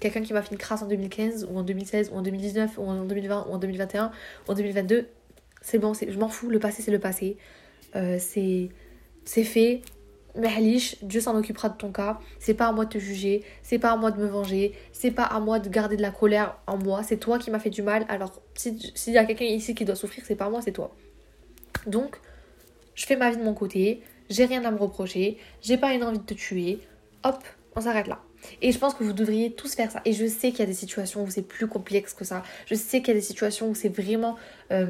quelqu'un 0.00 0.22
qui 0.22 0.32
m'a 0.32 0.42
fait 0.42 0.52
une 0.52 0.58
crasse 0.58 0.82
en 0.82 0.86
2015, 0.86 1.46
ou 1.50 1.58
en 1.58 1.62
2016, 1.62 2.10
ou 2.12 2.16
en 2.16 2.22
2019, 2.22 2.78
ou 2.78 2.82
en 2.82 3.04
2020, 3.04 3.46
ou 3.48 3.52
en 3.52 3.58
2021, 3.58 4.10
ou 4.48 4.50
en 4.50 4.54
2022, 4.54 5.06
c'est 5.60 5.78
bon, 5.78 5.92
je 5.92 6.18
m'en 6.18 6.28
fous. 6.28 6.48
Le 6.48 6.58
passé, 6.58 6.82
c'est 6.82 6.90
le 6.90 6.98
passé. 6.98 7.36
c'est 7.92 8.70
fait 9.44 9.82
Merlich, 10.36 10.98
Dieu 11.02 11.20
s'en 11.20 11.36
occupera 11.36 11.68
de 11.68 11.76
ton 11.76 11.92
cas. 11.92 12.18
C'est 12.38 12.54
pas 12.54 12.66
à 12.66 12.72
moi 12.72 12.84
de 12.84 12.90
te 12.90 12.98
juger, 12.98 13.44
c'est 13.62 13.78
pas 13.78 13.90
à 13.90 13.96
moi 13.96 14.10
de 14.10 14.20
me 14.20 14.26
venger, 14.26 14.72
c'est 14.92 15.10
pas 15.10 15.24
à 15.24 15.40
moi 15.40 15.58
de 15.58 15.68
garder 15.68 15.96
de 15.96 16.02
la 16.02 16.10
colère 16.10 16.56
en 16.66 16.76
moi. 16.76 17.02
C'est 17.02 17.16
toi 17.16 17.38
qui 17.38 17.50
m'as 17.50 17.58
fait 17.58 17.70
du 17.70 17.82
mal. 17.82 18.06
Alors, 18.08 18.40
s'il 18.54 19.12
y 19.12 19.18
a 19.18 19.24
quelqu'un 19.24 19.44
ici 19.44 19.74
qui 19.74 19.84
doit 19.84 19.96
souffrir, 19.96 20.24
c'est 20.26 20.36
pas 20.36 20.48
moi, 20.48 20.60
c'est 20.62 20.72
toi. 20.72 20.94
Donc, 21.86 22.20
je 22.94 23.06
fais 23.06 23.16
ma 23.16 23.30
vie 23.30 23.36
de 23.36 23.42
mon 23.42 23.54
côté, 23.54 24.02
j'ai 24.30 24.44
rien 24.44 24.64
à 24.64 24.70
me 24.70 24.78
reprocher, 24.78 25.38
j'ai 25.62 25.76
pas 25.76 25.92
une 25.92 26.02
envie 26.02 26.18
de 26.18 26.24
te 26.24 26.34
tuer. 26.34 26.80
Hop, 27.24 27.42
on 27.74 27.80
s'arrête 27.80 28.06
là. 28.06 28.20
Et 28.62 28.72
je 28.72 28.78
pense 28.78 28.94
que 28.94 29.04
vous 29.04 29.12
devriez 29.12 29.52
tous 29.52 29.74
faire 29.74 29.90
ça. 29.90 30.00
Et 30.04 30.12
je 30.12 30.26
sais 30.26 30.50
qu'il 30.50 30.60
y 30.60 30.62
a 30.62 30.66
des 30.66 30.74
situations 30.74 31.24
où 31.24 31.30
c'est 31.30 31.42
plus 31.42 31.66
complexe 31.66 32.14
que 32.14 32.24
ça. 32.24 32.42
Je 32.66 32.74
sais 32.74 33.00
qu'il 33.00 33.08
y 33.08 33.10
a 33.12 33.14
des 33.14 33.26
situations 33.26 33.68
où 33.68 33.74
c'est 33.74 33.88
vraiment. 33.88 34.36
Euh, 34.70 34.86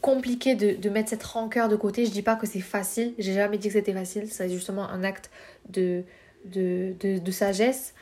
compliqué 0.00 0.54
de, 0.54 0.72
de, 0.72 0.90
mettre 0.90 1.10
cette 1.10 1.22
rancœur 1.22 1.68
de 1.68 1.76
côté. 1.76 2.06
Je 2.06 2.10
dis 2.10 2.22
pas 2.22 2.36
que 2.36 2.46
c'est 2.46 2.60
facile, 2.60 3.14
j'ai 3.18 3.34
jamais 3.34 3.58
dit 3.58 3.68
que 3.68 3.74
c'était 3.74 3.92
facile, 3.92 4.26
c'est 4.30 4.48
justement 4.48 4.88
un 4.88 5.04
acte 5.04 5.30
de, 5.68 6.02
de, 6.44 6.94
de, 7.00 7.30
sagesse. 7.30 7.94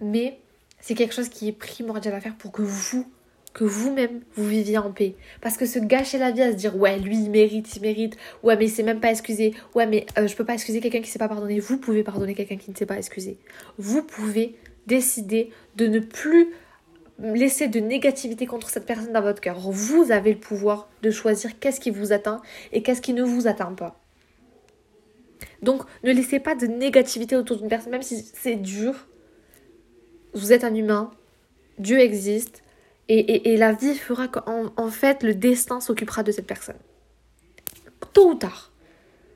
Mais 0.00 0.38
c'est 0.80 0.94
quelque 0.94 1.14
chose 1.14 1.28
qui 1.28 1.48
est 1.48 1.52
primordial 1.52 2.14
à 2.14 2.20
faire 2.20 2.34
pour 2.36 2.50
que 2.50 2.62
vous, 2.62 3.06
que 3.52 3.64
vous-même, 3.64 4.20
vous 4.34 4.48
viviez 4.48 4.78
en 4.78 4.90
paix. 4.90 5.14
Parce 5.40 5.56
que 5.56 5.66
se 5.66 5.78
gâcher 5.78 6.18
la 6.18 6.30
vie 6.30 6.42
à 6.42 6.52
se 6.52 6.56
dire, 6.56 6.76
ouais, 6.76 6.98
lui, 6.98 7.16
il 7.16 7.30
mérite, 7.30 7.76
il 7.76 7.82
mérite, 7.82 8.16
ouais, 8.42 8.56
mais 8.56 8.66
il 8.66 8.70
s'est 8.70 8.82
même 8.82 9.00
pas 9.00 9.10
excusé, 9.10 9.54
ouais, 9.74 9.86
mais 9.86 10.06
euh, 10.18 10.26
je 10.26 10.34
peux 10.34 10.44
pas 10.44 10.54
excuser 10.54 10.80
quelqu'un 10.80 10.98
qui 10.98 11.08
ne 11.08 11.12
s'est 11.12 11.18
pas 11.18 11.28
pardonné. 11.28 11.60
Vous 11.60 11.78
pouvez 11.78 12.02
pardonner 12.02 12.34
quelqu'un 12.34 12.56
qui 12.56 12.70
ne 12.70 12.76
s'est 12.76 12.86
pas 12.86 12.96
excusé. 12.96 13.38
Vous 13.78 14.02
pouvez 14.02 14.56
décider 14.86 15.50
de 15.76 15.86
ne 15.86 16.00
plus 16.00 16.48
laisser 17.22 17.68
de 17.68 17.80
négativité 17.80 18.46
contre 18.46 18.68
cette 18.68 18.86
personne 18.86 19.12
dans 19.12 19.22
votre 19.22 19.40
cœur. 19.40 19.58
Vous 19.58 20.10
avez 20.10 20.32
le 20.32 20.40
pouvoir 20.40 20.88
de 21.02 21.10
choisir 21.10 21.58
qu'est-ce 21.58 21.80
qui 21.80 21.90
vous 21.90 22.12
atteint 22.12 22.42
et 22.72 22.82
qu'est-ce 22.82 23.00
qui 23.00 23.14
ne 23.14 23.22
vous 23.22 23.46
atteint 23.46 23.72
pas. 23.72 24.00
Donc, 25.62 25.82
ne 26.02 26.12
laissez 26.12 26.40
pas 26.40 26.54
de 26.54 26.66
négativité 26.66 27.36
autour 27.36 27.56
d'une 27.56 27.68
personne, 27.68 27.92
même 27.92 28.02
si 28.02 28.24
c'est 28.34 28.56
dur. 28.56 29.06
Vous 30.34 30.52
êtes 30.52 30.64
un 30.64 30.74
humain, 30.74 31.10
Dieu 31.78 32.00
existe, 32.00 32.62
et, 33.08 33.56
la 33.58 33.72
vie 33.72 33.94
fera 33.94 34.26
qu'en 34.26 34.72
en 34.76 34.88
fait, 34.88 35.22
le 35.22 35.34
destin 35.34 35.80
s'occupera 35.80 36.22
de 36.22 36.32
cette 36.32 36.46
personne. 36.46 36.78
Tôt 38.12 38.30
ou 38.30 38.34
tard. 38.34 38.72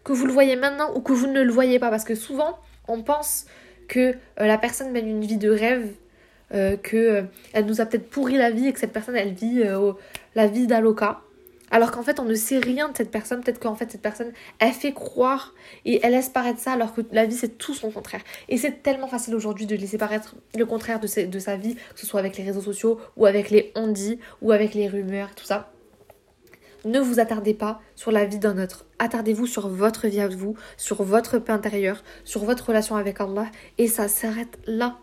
Que 0.03 0.13
vous 0.13 0.27
le 0.27 0.33
voyez 0.33 0.57
maintenant 0.57 0.95
ou 0.95 1.01
que 1.01 1.13
vous 1.13 1.27
ne 1.27 1.43
le 1.43 1.53
voyez 1.53 1.79
pas. 1.79 1.91
Parce 1.91 2.05
que 2.05 2.15
souvent, 2.15 2.59
on 2.89 3.03
pense 3.03 3.47
que 3.89 4.01
euh, 4.01 4.15
la 4.39 4.57
personne 4.57 4.93
mène 4.93 5.09
une 5.09 5.25
vie 5.25 5.37
de 5.37 5.51
rêve 5.51 5.93
euh, 6.55 6.77
qu'elle 6.77 7.29
euh, 7.57 7.63
nous 7.63 7.81
a 7.81 7.87
peut-être 7.87 8.09
pourri 8.09 8.37
la 8.37 8.51
vie 8.51 8.69
et 8.69 8.73
que 8.73 8.79
cette 8.79 8.93
personne, 8.93 9.17
elle 9.17 9.33
vit 9.33 9.63
euh, 9.63 9.93
la 10.35 10.47
vie 10.47 10.67
d'Aloca. 10.67 11.23
Alors 11.71 11.91
qu'en 11.91 12.03
fait, 12.03 12.21
on 12.21 12.25
ne 12.25 12.35
sait 12.35 12.59
rien 12.59 12.89
de 12.89 12.97
cette 12.97 13.11
personne. 13.11 13.43
Peut-être 13.43 13.59
qu'en 13.59 13.75
fait, 13.75 13.91
cette 13.91 14.03
personne, 14.03 14.33
elle 14.61 14.73
fait 14.73 14.93
croire 14.93 15.55
et 15.85 16.01
elle 16.05 16.13
laisse 16.13 16.29
paraître 16.29 16.61
ça, 16.61 16.73
alors 16.73 16.95
que 16.95 17.01
la 17.11 17.27
vie, 17.27 17.35
c'est 17.35 17.59
tout 17.59 17.75
son 17.75 17.91
contraire. 17.91 18.21
Et 18.49 18.57
c'est 18.57 18.83
tellement 18.83 19.09
facile 19.09 19.35
aujourd'hui 19.35 19.67
de 19.67 19.75
laisser 19.75 19.99
paraître 19.99 20.37
le 20.57 20.65
contraire 20.65 21.01
de, 21.01 21.07
sa 21.07 21.57
vie, 21.57 21.75
que 21.75 22.01
ce 22.01 22.07
soit 22.07 22.21
avec 22.21 22.37
les 22.37 22.45
réseaux 22.45 22.61
sociaux, 22.61 23.01
ou 23.17 23.27
avec 23.27 23.51
les 23.51 23.73
on 23.75 23.93
ou 24.43 24.53
avec 24.53 24.75
les 24.75 24.89
rumeurs, 24.89 25.35
tout 25.35 25.45
ça. 25.45 25.73
Ne 26.85 27.01
vous 27.01 27.19
attardez 27.19 27.55
pas 27.55 27.81
sur 27.97 28.13
la 28.13 28.27
vie 28.27 28.39
d'un 28.39 28.63
autre. 28.63 28.87
Attardez-vous 29.01 29.47
sur 29.47 29.69
votre 29.69 30.07
vie 30.07 30.21
à 30.21 30.29
vous, 30.29 30.55
sur 30.77 31.03
votre 31.03 31.39
paix 31.39 31.53
intérieure, 31.53 32.05
sur 32.23 32.45
votre 32.45 32.67
relation 32.69 32.95
avec 32.95 33.21
Allah. 33.21 33.47
Et 33.77 33.89
ça 33.89 34.07
s'arrête 34.07 34.57
là. 34.67 35.01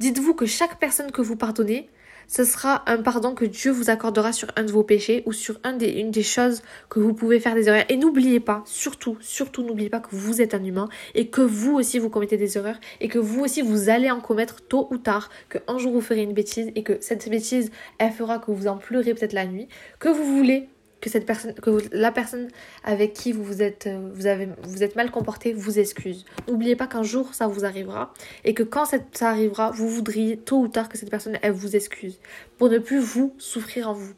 Dites-vous 0.00 0.34
que 0.34 0.46
chaque 0.46 0.78
personne 0.78 1.12
que 1.12 1.22
vous 1.22 1.36
pardonnez, 1.36 1.88
ce 2.26 2.44
sera 2.44 2.82
un 2.90 3.02
pardon 3.02 3.34
que 3.34 3.44
Dieu 3.44 3.70
vous 3.70 3.90
accordera 3.90 4.32
sur 4.32 4.48
un 4.56 4.64
de 4.64 4.72
vos 4.72 4.82
péchés 4.82 5.22
ou 5.26 5.32
sur 5.32 5.60
une 5.64 6.10
des 6.10 6.22
choses 6.22 6.62
que 6.88 6.98
vous 6.98 7.14
pouvez 7.14 7.40
faire 7.40 7.54
des 7.54 7.68
erreurs. 7.68 7.84
Et 7.88 7.96
n'oubliez 7.96 8.40
pas, 8.40 8.62
surtout, 8.66 9.16
surtout 9.20 9.62
n'oubliez 9.62 9.90
pas 9.90 10.00
que 10.00 10.08
vous 10.12 10.40
êtes 10.40 10.54
un 10.54 10.64
humain 10.64 10.88
et 11.14 11.28
que 11.28 11.42
vous 11.42 11.74
aussi 11.74 11.98
vous 11.98 12.10
commettez 12.10 12.36
des 12.36 12.56
erreurs 12.56 12.80
et 13.00 13.08
que 13.08 13.18
vous 13.18 13.44
aussi 13.44 13.62
vous 13.62 13.88
allez 13.88 14.10
en 14.10 14.20
commettre 14.20 14.62
tôt 14.62 14.88
ou 14.90 14.98
tard, 14.98 15.30
que 15.48 15.58
un 15.68 15.78
jour 15.78 15.92
vous 15.92 16.00
ferez 16.00 16.22
une 16.22 16.32
bêtise 16.32 16.70
et 16.74 16.82
que 16.82 16.98
cette 17.00 17.28
bêtise, 17.28 17.70
elle 17.98 18.12
fera 18.12 18.38
que 18.38 18.50
vous 18.50 18.66
en 18.66 18.78
pleurez 18.78 19.14
peut-être 19.14 19.32
la 19.32 19.46
nuit, 19.46 19.68
que 19.98 20.08
vous 20.08 20.24
voulez 20.36 20.68
que 21.04 21.10
cette 21.10 21.26
personne, 21.26 21.52
que 21.52 21.70
la 21.92 22.10
personne 22.10 22.48
avec 22.82 23.12
qui 23.12 23.32
vous 23.32 23.44
vous 23.44 23.60
êtes, 23.60 23.86
euh, 23.86 24.10
vous 24.14 24.24
avez, 24.26 24.48
vous 24.62 24.82
êtes 24.82 24.96
mal 24.96 25.10
comporté 25.10 25.52
vous 25.52 25.78
excuse. 25.78 26.24
N'oubliez 26.48 26.76
pas 26.76 26.86
qu'un 26.86 27.02
jour 27.02 27.34
ça 27.34 27.46
vous 27.46 27.66
arrivera 27.66 28.14
et 28.42 28.54
que 28.54 28.62
quand 28.62 28.86
ça 28.86 29.28
arrivera, 29.28 29.70
vous 29.70 29.86
voudriez 29.86 30.38
tôt 30.38 30.60
ou 30.60 30.68
tard 30.68 30.88
que 30.88 30.96
cette 30.96 31.10
personne 31.10 31.38
elle 31.42 31.52
vous 31.52 31.76
excuse 31.76 32.18
pour 32.56 32.70
ne 32.70 32.78
plus 32.78 33.00
vous 33.00 33.34
souffrir 33.36 33.90
en 33.90 33.92
vous. 33.92 34.14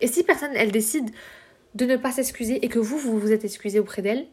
Et 0.00 0.06
si 0.06 0.22
personne 0.22 0.52
elle 0.54 0.70
décide 0.70 1.10
de 1.74 1.84
ne 1.84 1.96
pas 1.96 2.12
s'excuser 2.12 2.64
et 2.64 2.68
que 2.68 2.78
vous 2.78 2.96
vous 2.96 3.18
vous 3.18 3.32
êtes 3.32 3.44
excusé 3.44 3.80
auprès 3.80 4.00
d'elle, 4.00 4.28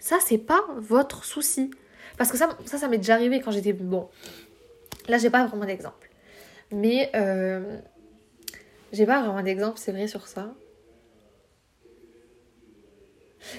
ça 0.00 0.18
c'est 0.26 0.38
pas 0.38 0.66
votre 0.78 1.24
souci. 1.24 1.70
Parce 2.18 2.32
que 2.32 2.38
ça, 2.38 2.58
ça, 2.64 2.76
ça 2.76 2.88
m'est 2.88 2.98
déjà 2.98 3.14
arrivé 3.14 3.40
quand 3.40 3.52
j'étais 3.52 3.72
bon. 3.72 4.08
Là 5.06 5.18
j'ai 5.18 5.30
pas 5.30 5.46
vraiment 5.46 5.64
d'exemple, 5.64 6.10
mais 6.72 7.08
euh, 7.14 7.78
j'ai 8.92 9.06
pas 9.06 9.22
vraiment 9.22 9.44
d'exemple, 9.44 9.78
c'est 9.78 9.92
vrai 9.92 10.08
sur 10.08 10.26
ça. 10.26 10.52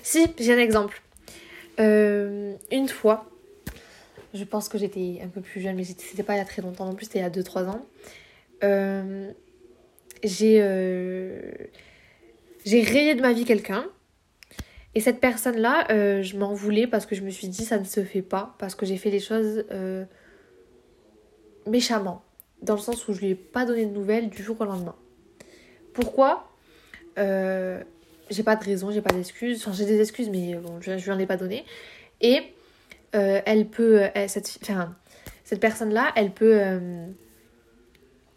Si, 0.04 0.28
j'ai 0.40 0.54
un 0.54 0.58
exemple. 0.58 1.02
Euh, 1.80 2.54
une 2.72 2.88
fois, 2.88 3.30
je 4.34 4.44
pense 4.44 4.70
que 4.70 4.78
j'étais 4.78 5.20
un 5.24 5.28
peu 5.28 5.42
plus 5.42 5.62
jeune, 5.62 5.76
mais 5.76 5.84
c'était 5.84 6.24
pas 6.24 6.36
il 6.36 6.38
y 6.38 6.42
a 6.42 6.46
très 6.46 6.62
longtemps 6.62 6.86
non 6.86 6.96
plus, 6.96 7.06
c'était 7.06 7.20
il 7.20 7.24
y 7.24 7.26
a 7.26 7.30
2-3 7.30 7.68
ans. 7.68 7.86
Euh, 8.64 9.32
j'ai 10.24 10.60
euh, 10.62 11.52
j'ai 12.66 12.82
rayé 12.82 13.16
de 13.16 13.22
ma 13.22 13.34
vie 13.34 13.46
quelqu'un. 13.46 13.86
Et 14.94 15.00
cette 15.00 15.22
personne-là, 15.22 15.88
je 16.22 16.38
m'en 16.38 16.54
voulais 16.54 16.86
parce 16.86 17.06
que 17.06 17.16
je 17.16 17.22
me 17.22 17.30
suis 17.30 17.48
dit 17.48 17.64
ça 17.64 17.80
ne 17.80 17.86
se 17.86 18.04
fait 18.04 18.22
pas, 18.22 18.56
parce 18.60 18.76
que 18.76 18.86
j'ai 18.86 18.98
fait 18.98 19.10
les 19.10 19.22
choses 19.22 19.64
méchamment, 21.66 22.22
dans 22.62 22.76
le 22.76 22.82
sens 22.82 23.08
où 23.08 23.14
je 23.14 23.22
lui 23.22 23.30
ai 23.30 23.36
pas 23.36 23.64
donné 23.64 23.86
de 23.86 23.92
nouvelles 23.92 24.30
du 24.30 24.44
jour 24.44 24.60
au 24.60 24.66
lendemain. 24.66 24.96
Pourquoi? 25.94 26.52
J'ai 28.32 28.44
pas 28.44 28.56
de 28.56 28.64
raison, 28.64 28.90
j'ai 28.92 29.02
pas 29.02 29.14
d'excuses. 29.14 29.62
Enfin, 29.62 29.76
j'ai 29.78 29.86
des 29.86 30.00
excuses, 30.00 30.30
mais 30.30 30.56
bon, 30.56 30.82
je, 30.82 30.98
je 30.98 31.06
lui 31.06 31.12
en 31.12 31.20
ai 31.20 31.26
pas 31.28 31.38
donné. 31.38 31.66
Et 32.22 32.42
euh, 33.16 33.42
elle 33.46 33.68
peut, 33.68 34.04
cette, 34.28 34.58
enfin, 34.64 34.96
cette 35.44 35.60
personne-là, 35.60 36.12
elle 36.16 36.32
peut, 36.32 36.60
euh, 36.60 37.08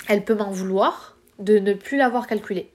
elle 0.08 0.24
peut 0.24 0.34
m'en 0.34 0.50
vouloir 0.50 1.16
de 1.38 1.58
ne 1.58 1.74
plus 1.74 1.96
l'avoir 1.96 2.26
calculé. 2.26 2.70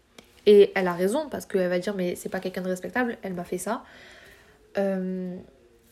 Et 0.45 0.71
elle 0.75 0.87
a 0.87 0.93
raison 0.93 1.27
parce 1.29 1.45
qu'elle 1.45 1.69
va 1.69 1.79
dire 1.79 1.95
mais 1.95 2.15
c'est 2.15 2.29
pas 2.29 2.39
quelqu'un 2.39 2.61
de 2.61 2.69
respectable, 2.69 3.17
elle 3.21 3.33
m'a 3.33 3.43
fait 3.43 3.57
ça. 3.57 3.83
Euh, 4.77 5.35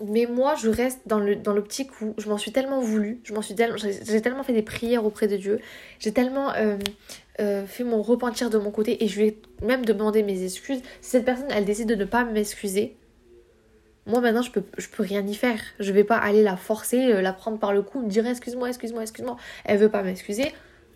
mais 0.05 0.25
moi 0.25 0.55
je 0.55 0.69
reste 0.69 1.01
dans 1.07 1.19
le 1.19 1.35
dans 1.35 1.53
l'optique 1.53 2.01
où 2.01 2.13
je 2.17 2.29
m'en 2.29 2.37
suis 2.37 2.51
tellement 2.51 2.79
voulu, 2.79 3.21
suis 3.41 3.55
tellement 3.55 3.77
j'ai 3.77 4.21
tellement 4.21 4.43
fait 4.43 4.53
des 4.53 4.61
prières 4.61 5.05
auprès 5.05 5.27
de 5.27 5.37
Dieu, 5.37 5.59
j'ai 5.99 6.11
tellement 6.11 6.51
euh, 7.39 7.65
fait 7.65 7.83
mon 7.83 8.01
repentir 8.01 8.49
de 8.49 8.57
mon 8.57 8.71
côté 8.71 9.03
et 9.03 9.07
je 9.07 9.19
lui 9.19 9.27
ai 9.27 9.41
même 9.63 9.85
demandé 9.85 10.23
mes 10.23 10.43
excuses. 10.43 10.81
Si 11.01 11.11
cette 11.11 11.25
personne, 11.25 11.47
elle 11.51 11.65
décide 11.65 11.87
de 11.87 11.95
ne 11.95 12.05
pas 12.05 12.23
m'excuser, 12.25 12.95
moi 14.07 14.21
maintenant, 14.21 14.41
je 14.41 14.51
peux, 14.51 14.61
peux 14.61 15.03
rien 15.03 15.25
y 15.27 15.35
faire. 15.35 15.59
Je 15.79 15.91
vais 15.91 16.03
pas 16.03 16.17
aller 16.17 16.41
la 16.41 16.57
forcer, 16.57 17.11
euh, 17.11 17.21
la 17.21 17.33
prendre 17.33 17.59
par 17.59 17.73
le 17.73 17.81
cou, 17.81 18.01
me 18.01 18.09
dire 18.09 18.25
excuse-moi, 18.25 18.69
excuse-moi, 18.69 19.01
excuse-moi. 19.01 19.37
Elle 19.65 19.77
veut 19.77 19.89
pas 19.89 20.01
m'excuser, 20.01 20.53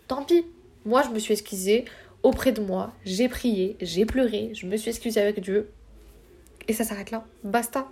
tant 0.07 0.23
pis. 0.23 0.45
Moi, 0.85 1.03
je 1.03 1.09
me 1.09 1.19
suis 1.19 1.33
excusée 1.33 1.85
auprès 2.23 2.51
de 2.51 2.61
moi, 2.61 2.93
j'ai 3.05 3.29
prié, 3.29 3.77
j'ai 3.81 4.05
pleuré, 4.05 4.51
je 4.53 4.65
me 4.65 4.77
suis 4.77 4.89
excusée 4.89 5.19
avec 5.21 5.39
Dieu. 5.41 5.69
Et 6.67 6.73
ça 6.73 6.83
s'arrête 6.83 7.11
là. 7.11 7.25
Basta. 7.43 7.87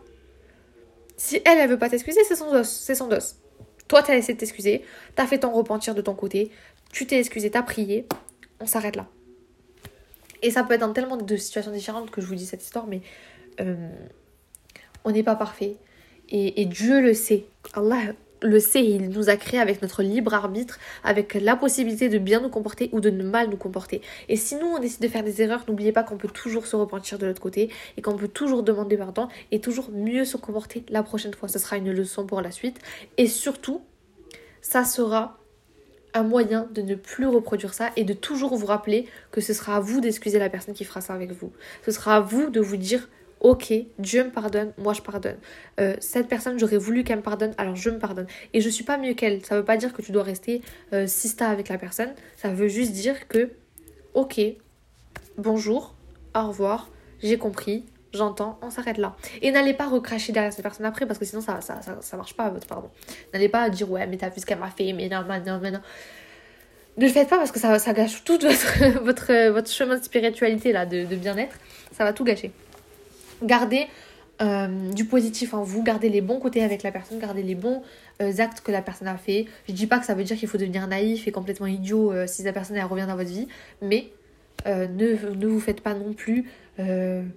Si 1.20 1.42
elle, 1.44 1.58
elle 1.58 1.70
veut 1.70 1.78
pas 1.78 1.90
t'excuser, 1.90 2.24
c'est 2.24 2.38
son 2.38 2.50
dos. 2.50 2.64
C'est 2.64 2.96
son 2.96 3.08
dos. 3.08 3.18
Toi, 3.90 4.02
t'as 4.02 4.16
essayé 4.16 4.36
de 4.36 4.40
t'excuser, 4.40 4.86
t'as 5.16 5.28
fait 5.28 5.40
ton 5.40 5.52
repentir 5.52 5.94
de 5.94 6.02
ton 6.02 6.14
côté, 6.14 6.50
tu 6.94 7.06
t'es 7.06 7.20
excusé, 7.20 7.52
t'as 7.52 7.62
prié, 7.62 8.08
on 8.62 8.66
s'arrête 8.66 8.96
là. 8.96 9.06
Et 10.42 10.50
ça 10.50 10.64
peut 10.64 10.76
être 10.76 10.80
dans 10.80 10.94
tellement 10.94 11.18
de 11.18 11.36
situations 11.36 11.74
différentes 11.74 12.10
que 12.10 12.22
je 12.22 12.28
vous 12.28 12.36
dis 12.36 12.46
cette 12.46 12.64
histoire, 12.64 12.88
mais 12.88 13.02
euh, 13.60 13.90
on 15.04 15.12
n'est 15.12 15.24
pas 15.24 15.36
parfait. 15.36 15.76
Et, 16.30 16.66
Dieu 16.66 17.02
le 17.02 17.14
sait. 17.14 17.46
Allah 17.74 18.14
le 18.42 18.60
sait, 18.60 18.86
il 18.86 19.10
nous 19.10 19.30
a 19.30 19.36
créé 19.36 19.60
avec 19.60 19.82
notre 19.82 20.04
libre 20.04 20.34
arbitre, 20.34 20.80
avec 21.04 21.34
la 21.34 21.56
possibilité 21.56 22.10
de 22.10 22.18
bien 22.18 22.40
nous 22.40 22.50
comporter 22.50 22.90
ou 22.94 23.00
de 23.00 23.10
mal 23.10 23.50
nous 23.50 23.58
comporter. 23.58 24.02
Et 24.28 24.36
si 24.36 24.56
nous 24.56 24.68
on 24.68 24.80
décide 24.80 25.02
de 25.02 25.08
faire 25.08 25.24
des 25.24 25.42
erreurs, 25.42 25.64
n'oubliez 25.68 25.92
pas 25.92 26.04
qu'on 26.04 26.18
peut 26.18 26.30
toujours 26.30 26.66
se 26.66 26.76
repentir 26.76 27.18
de 27.18 27.26
l'autre 27.26 27.42
côté 27.42 27.70
et 27.98 28.02
qu'on 28.02 28.16
peut 28.16 28.28
toujours 28.28 28.64
demander 28.64 28.98
pardon 28.98 29.28
et 29.52 29.60
toujours 29.60 29.92
mieux 29.92 30.26
se 30.26 30.38
comporter 30.38 30.84
la 30.90 31.04
prochaine 31.04 31.34
fois. 31.34 31.50
Ce 31.50 31.60
sera 31.60 31.78
une 31.78 31.92
leçon 31.92 32.26
pour 32.26 32.42
la 32.42 32.52
suite. 32.52 32.80
Et 33.18 33.28
surtout, 33.28 33.82
ça 34.62 34.84
sera 34.84 35.38
un 36.14 36.24
moyen 36.24 36.68
de 36.74 36.82
ne 36.82 36.96
plus 36.96 37.28
reproduire 37.28 37.74
ça 37.74 37.92
et 37.96 38.04
de 38.04 38.14
toujours 38.14 38.56
vous 38.56 38.66
rappeler 38.66 39.06
que 39.32 39.42
ce 39.42 39.54
sera 39.54 39.76
à 39.76 39.80
vous 39.80 40.02
d'excuser 40.02 40.40
la 40.40 40.50
personne 40.50 40.74
qui 40.74 40.84
fera 40.84 41.02
ça 41.02 41.14
avec 41.14 41.32
vous. 41.32 41.52
Ce 41.86 41.92
sera 41.92 42.16
à 42.16 42.20
vous 42.20 42.50
de 42.50 42.60
vous 42.60 42.78
dire 42.78 43.08
Ok, 43.42 43.74
Dieu 44.00 44.26
me 44.26 44.32
pardonne, 44.32 44.74
moi 44.78 44.92
je 44.94 45.02
pardonne. 45.02 45.38
Euh, 45.80 45.96
cette 46.02 46.28
personne, 46.28 46.60
j'aurais 46.60 46.78
voulu 46.78 47.06
qu'elle 47.06 47.20
me 47.20 47.24
pardonne, 47.24 47.54
alors 47.58 47.76
je 47.76 47.90
me 47.90 47.98
pardonne. 47.98 48.28
Et 48.54 48.60
je 48.60 48.68
suis 48.68 48.84
pas 48.84 48.98
mieux 48.98 49.14
qu'elle. 49.14 49.46
Ça 49.46 49.56
veut 49.56 49.64
pas 49.64 49.78
dire 49.78 49.94
que 49.94 50.02
tu 50.02 50.12
dois 50.12 50.24
rester 50.24 50.62
euh, 50.92 51.08
sista 51.08 51.48
avec 51.48 51.70
la 51.70 51.78
personne. 51.78 52.10
Ça 52.36 52.50
veut 52.50 52.68
juste 52.68 52.92
dire 52.92 53.30
que, 53.30 53.50
ok, 54.14 54.42
bonjour, 55.38 55.96
au 56.36 56.48
revoir, 56.50 56.90
j'ai 57.24 57.38
compris, 57.38 57.86
j'entends, 58.14 58.60
on 58.62 58.70
s'arrête 58.72 58.98
là. 58.98 59.16
Et 59.42 59.52
n'allez 59.52 59.74
pas 59.74 59.88
recracher 59.88 60.34
derrière 60.34 60.52
cette 60.52 60.64
personne 60.64 60.86
après 60.86 61.06
parce 61.06 61.18
que 61.18 61.24
sinon 61.24 61.42
ça, 61.42 61.62
ça, 61.62 61.80
ça, 62.02 62.18
marche 62.18 62.34
pas, 62.34 62.50
votre 62.50 62.68
pardon. 62.68 62.90
N'allez 63.34 63.48
pas 63.48 63.70
dire 63.70 63.90
ouais, 63.90 64.06
mais 64.06 64.18
t'as 64.18 64.30
vu 64.30 64.42
ce 64.42 64.46
qu'elle 64.46 64.60
m'a 64.60 64.70
fait, 64.70 64.92
mais 64.92 65.08
non, 65.08 65.24
non, 65.24 65.60
mais 65.62 65.72
non. 65.72 65.80
Ne 66.98 67.06
le 67.06 67.12
faites 67.14 67.30
pas 67.30 67.38
parce 67.38 67.54
que 67.54 67.60
ça, 67.60 67.80
ça 67.80 67.94
gâche 67.94 68.26
tout 68.26 68.38
votre, 68.42 69.00
votre, 69.04 69.50
votre 69.52 69.72
chemin 69.72 69.98
de 69.98 70.04
spiritualité 70.04 70.74
là, 70.74 70.86
de 70.86 71.06
bien-être. 71.16 71.56
Ça 71.94 72.04
va 72.04 72.12
tout 72.12 72.26
gâcher. 72.26 72.52
Gardez 73.44 73.88
euh, 74.42 74.94
du 74.94 75.04
positif 75.04 75.54
en 75.54 75.64
vous, 75.64 75.84
gardez 75.84 76.08
les 76.08 76.22
bons 76.22 76.40
côtés 76.40 76.64
avec 76.64 76.82
la 76.84 76.94
personne, 76.94 77.20
gardez 77.20 77.44
les 77.44 77.56
bons 77.56 77.82
euh, 78.22 78.32
actes 78.38 78.62
que 78.62 78.72
la 78.72 78.82
personne 78.82 79.10
a 79.10 79.18
fait. 79.18 79.48
Je 79.68 79.74
dis 79.74 79.86
pas 79.86 80.00
que 80.00 80.06
ça 80.06 80.14
veut 80.14 80.24
dire 80.24 80.38
qu'il 80.38 80.48
faut 80.48 80.58
devenir 80.58 80.88
naïf 80.88 81.28
et 81.28 81.32
complètement 81.34 81.68
idiot 81.68 82.14
euh, 82.14 82.26
si 82.26 82.44
la 82.44 82.54
personne 82.54 82.80
revient 82.80 83.06
dans 83.06 83.18
votre 83.18 83.30
vie, 83.30 83.48
mais 83.82 84.10
ne, 84.66 85.36
ne, 85.36 85.48
vous 85.48 85.60
faites 85.60 85.80
pas 85.82 85.94
non 85.94 86.14
plus 86.14 86.50
une 86.78 87.28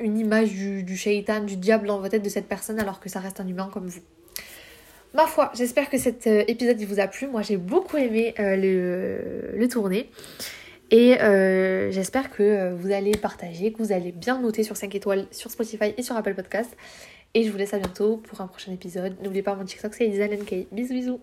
image 0.00 0.50
du, 0.50 0.84
du 0.84 0.96
shaitan, 0.96 1.40
du 1.42 1.56
diable 1.56 1.88
dans 1.88 1.98
votre 1.98 2.10
tête 2.10 2.22
de 2.22 2.28
cette 2.28 2.46
personne 2.46 2.78
alors 2.78 3.00
que 3.00 3.08
ça 3.08 3.18
reste 3.18 3.40
un 3.40 3.46
humain 3.46 3.68
comme 3.72 3.88
vous. 3.88 4.00
Ma 5.12 5.26
foi, 5.26 5.50
j'espère 5.56 5.90
que 5.90 5.98
cet 5.98 6.28
épisode 6.28 6.80
vous 6.82 7.00
a 7.00 7.08
plu. 7.08 7.26
Moi 7.26 7.42
j'ai 7.42 7.56
beaucoup 7.56 7.96
aimé 7.96 8.34
le, 8.38 9.52
le 9.56 9.68
tourner. 9.68 10.08
Et 10.90 11.20
euh, 11.20 11.90
j'espère 11.92 12.30
que 12.30 12.42
euh, 12.42 12.74
vous 12.74 12.90
allez 12.90 13.12
partager, 13.12 13.72
que 13.72 13.78
vous 13.78 13.92
allez 13.92 14.12
bien 14.12 14.40
noter 14.40 14.64
sur 14.64 14.76
5 14.76 14.94
étoiles 14.94 15.26
sur 15.30 15.50
Spotify 15.50 15.94
et 15.96 16.02
sur 16.02 16.16
Apple 16.16 16.34
Podcast. 16.34 16.76
Et 17.34 17.44
je 17.44 17.50
vous 17.50 17.58
laisse 17.58 17.74
à 17.74 17.78
bientôt 17.78 18.16
pour 18.16 18.40
un 18.40 18.48
prochain 18.48 18.72
épisode. 18.72 19.16
N'oubliez 19.22 19.42
pas 19.42 19.54
mon 19.54 19.64
TikTok, 19.64 19.94
c'est 19.94 20.06
Elisa 20.06 20.26
Bisous 20.26 20.94
bisous 20.94 21.20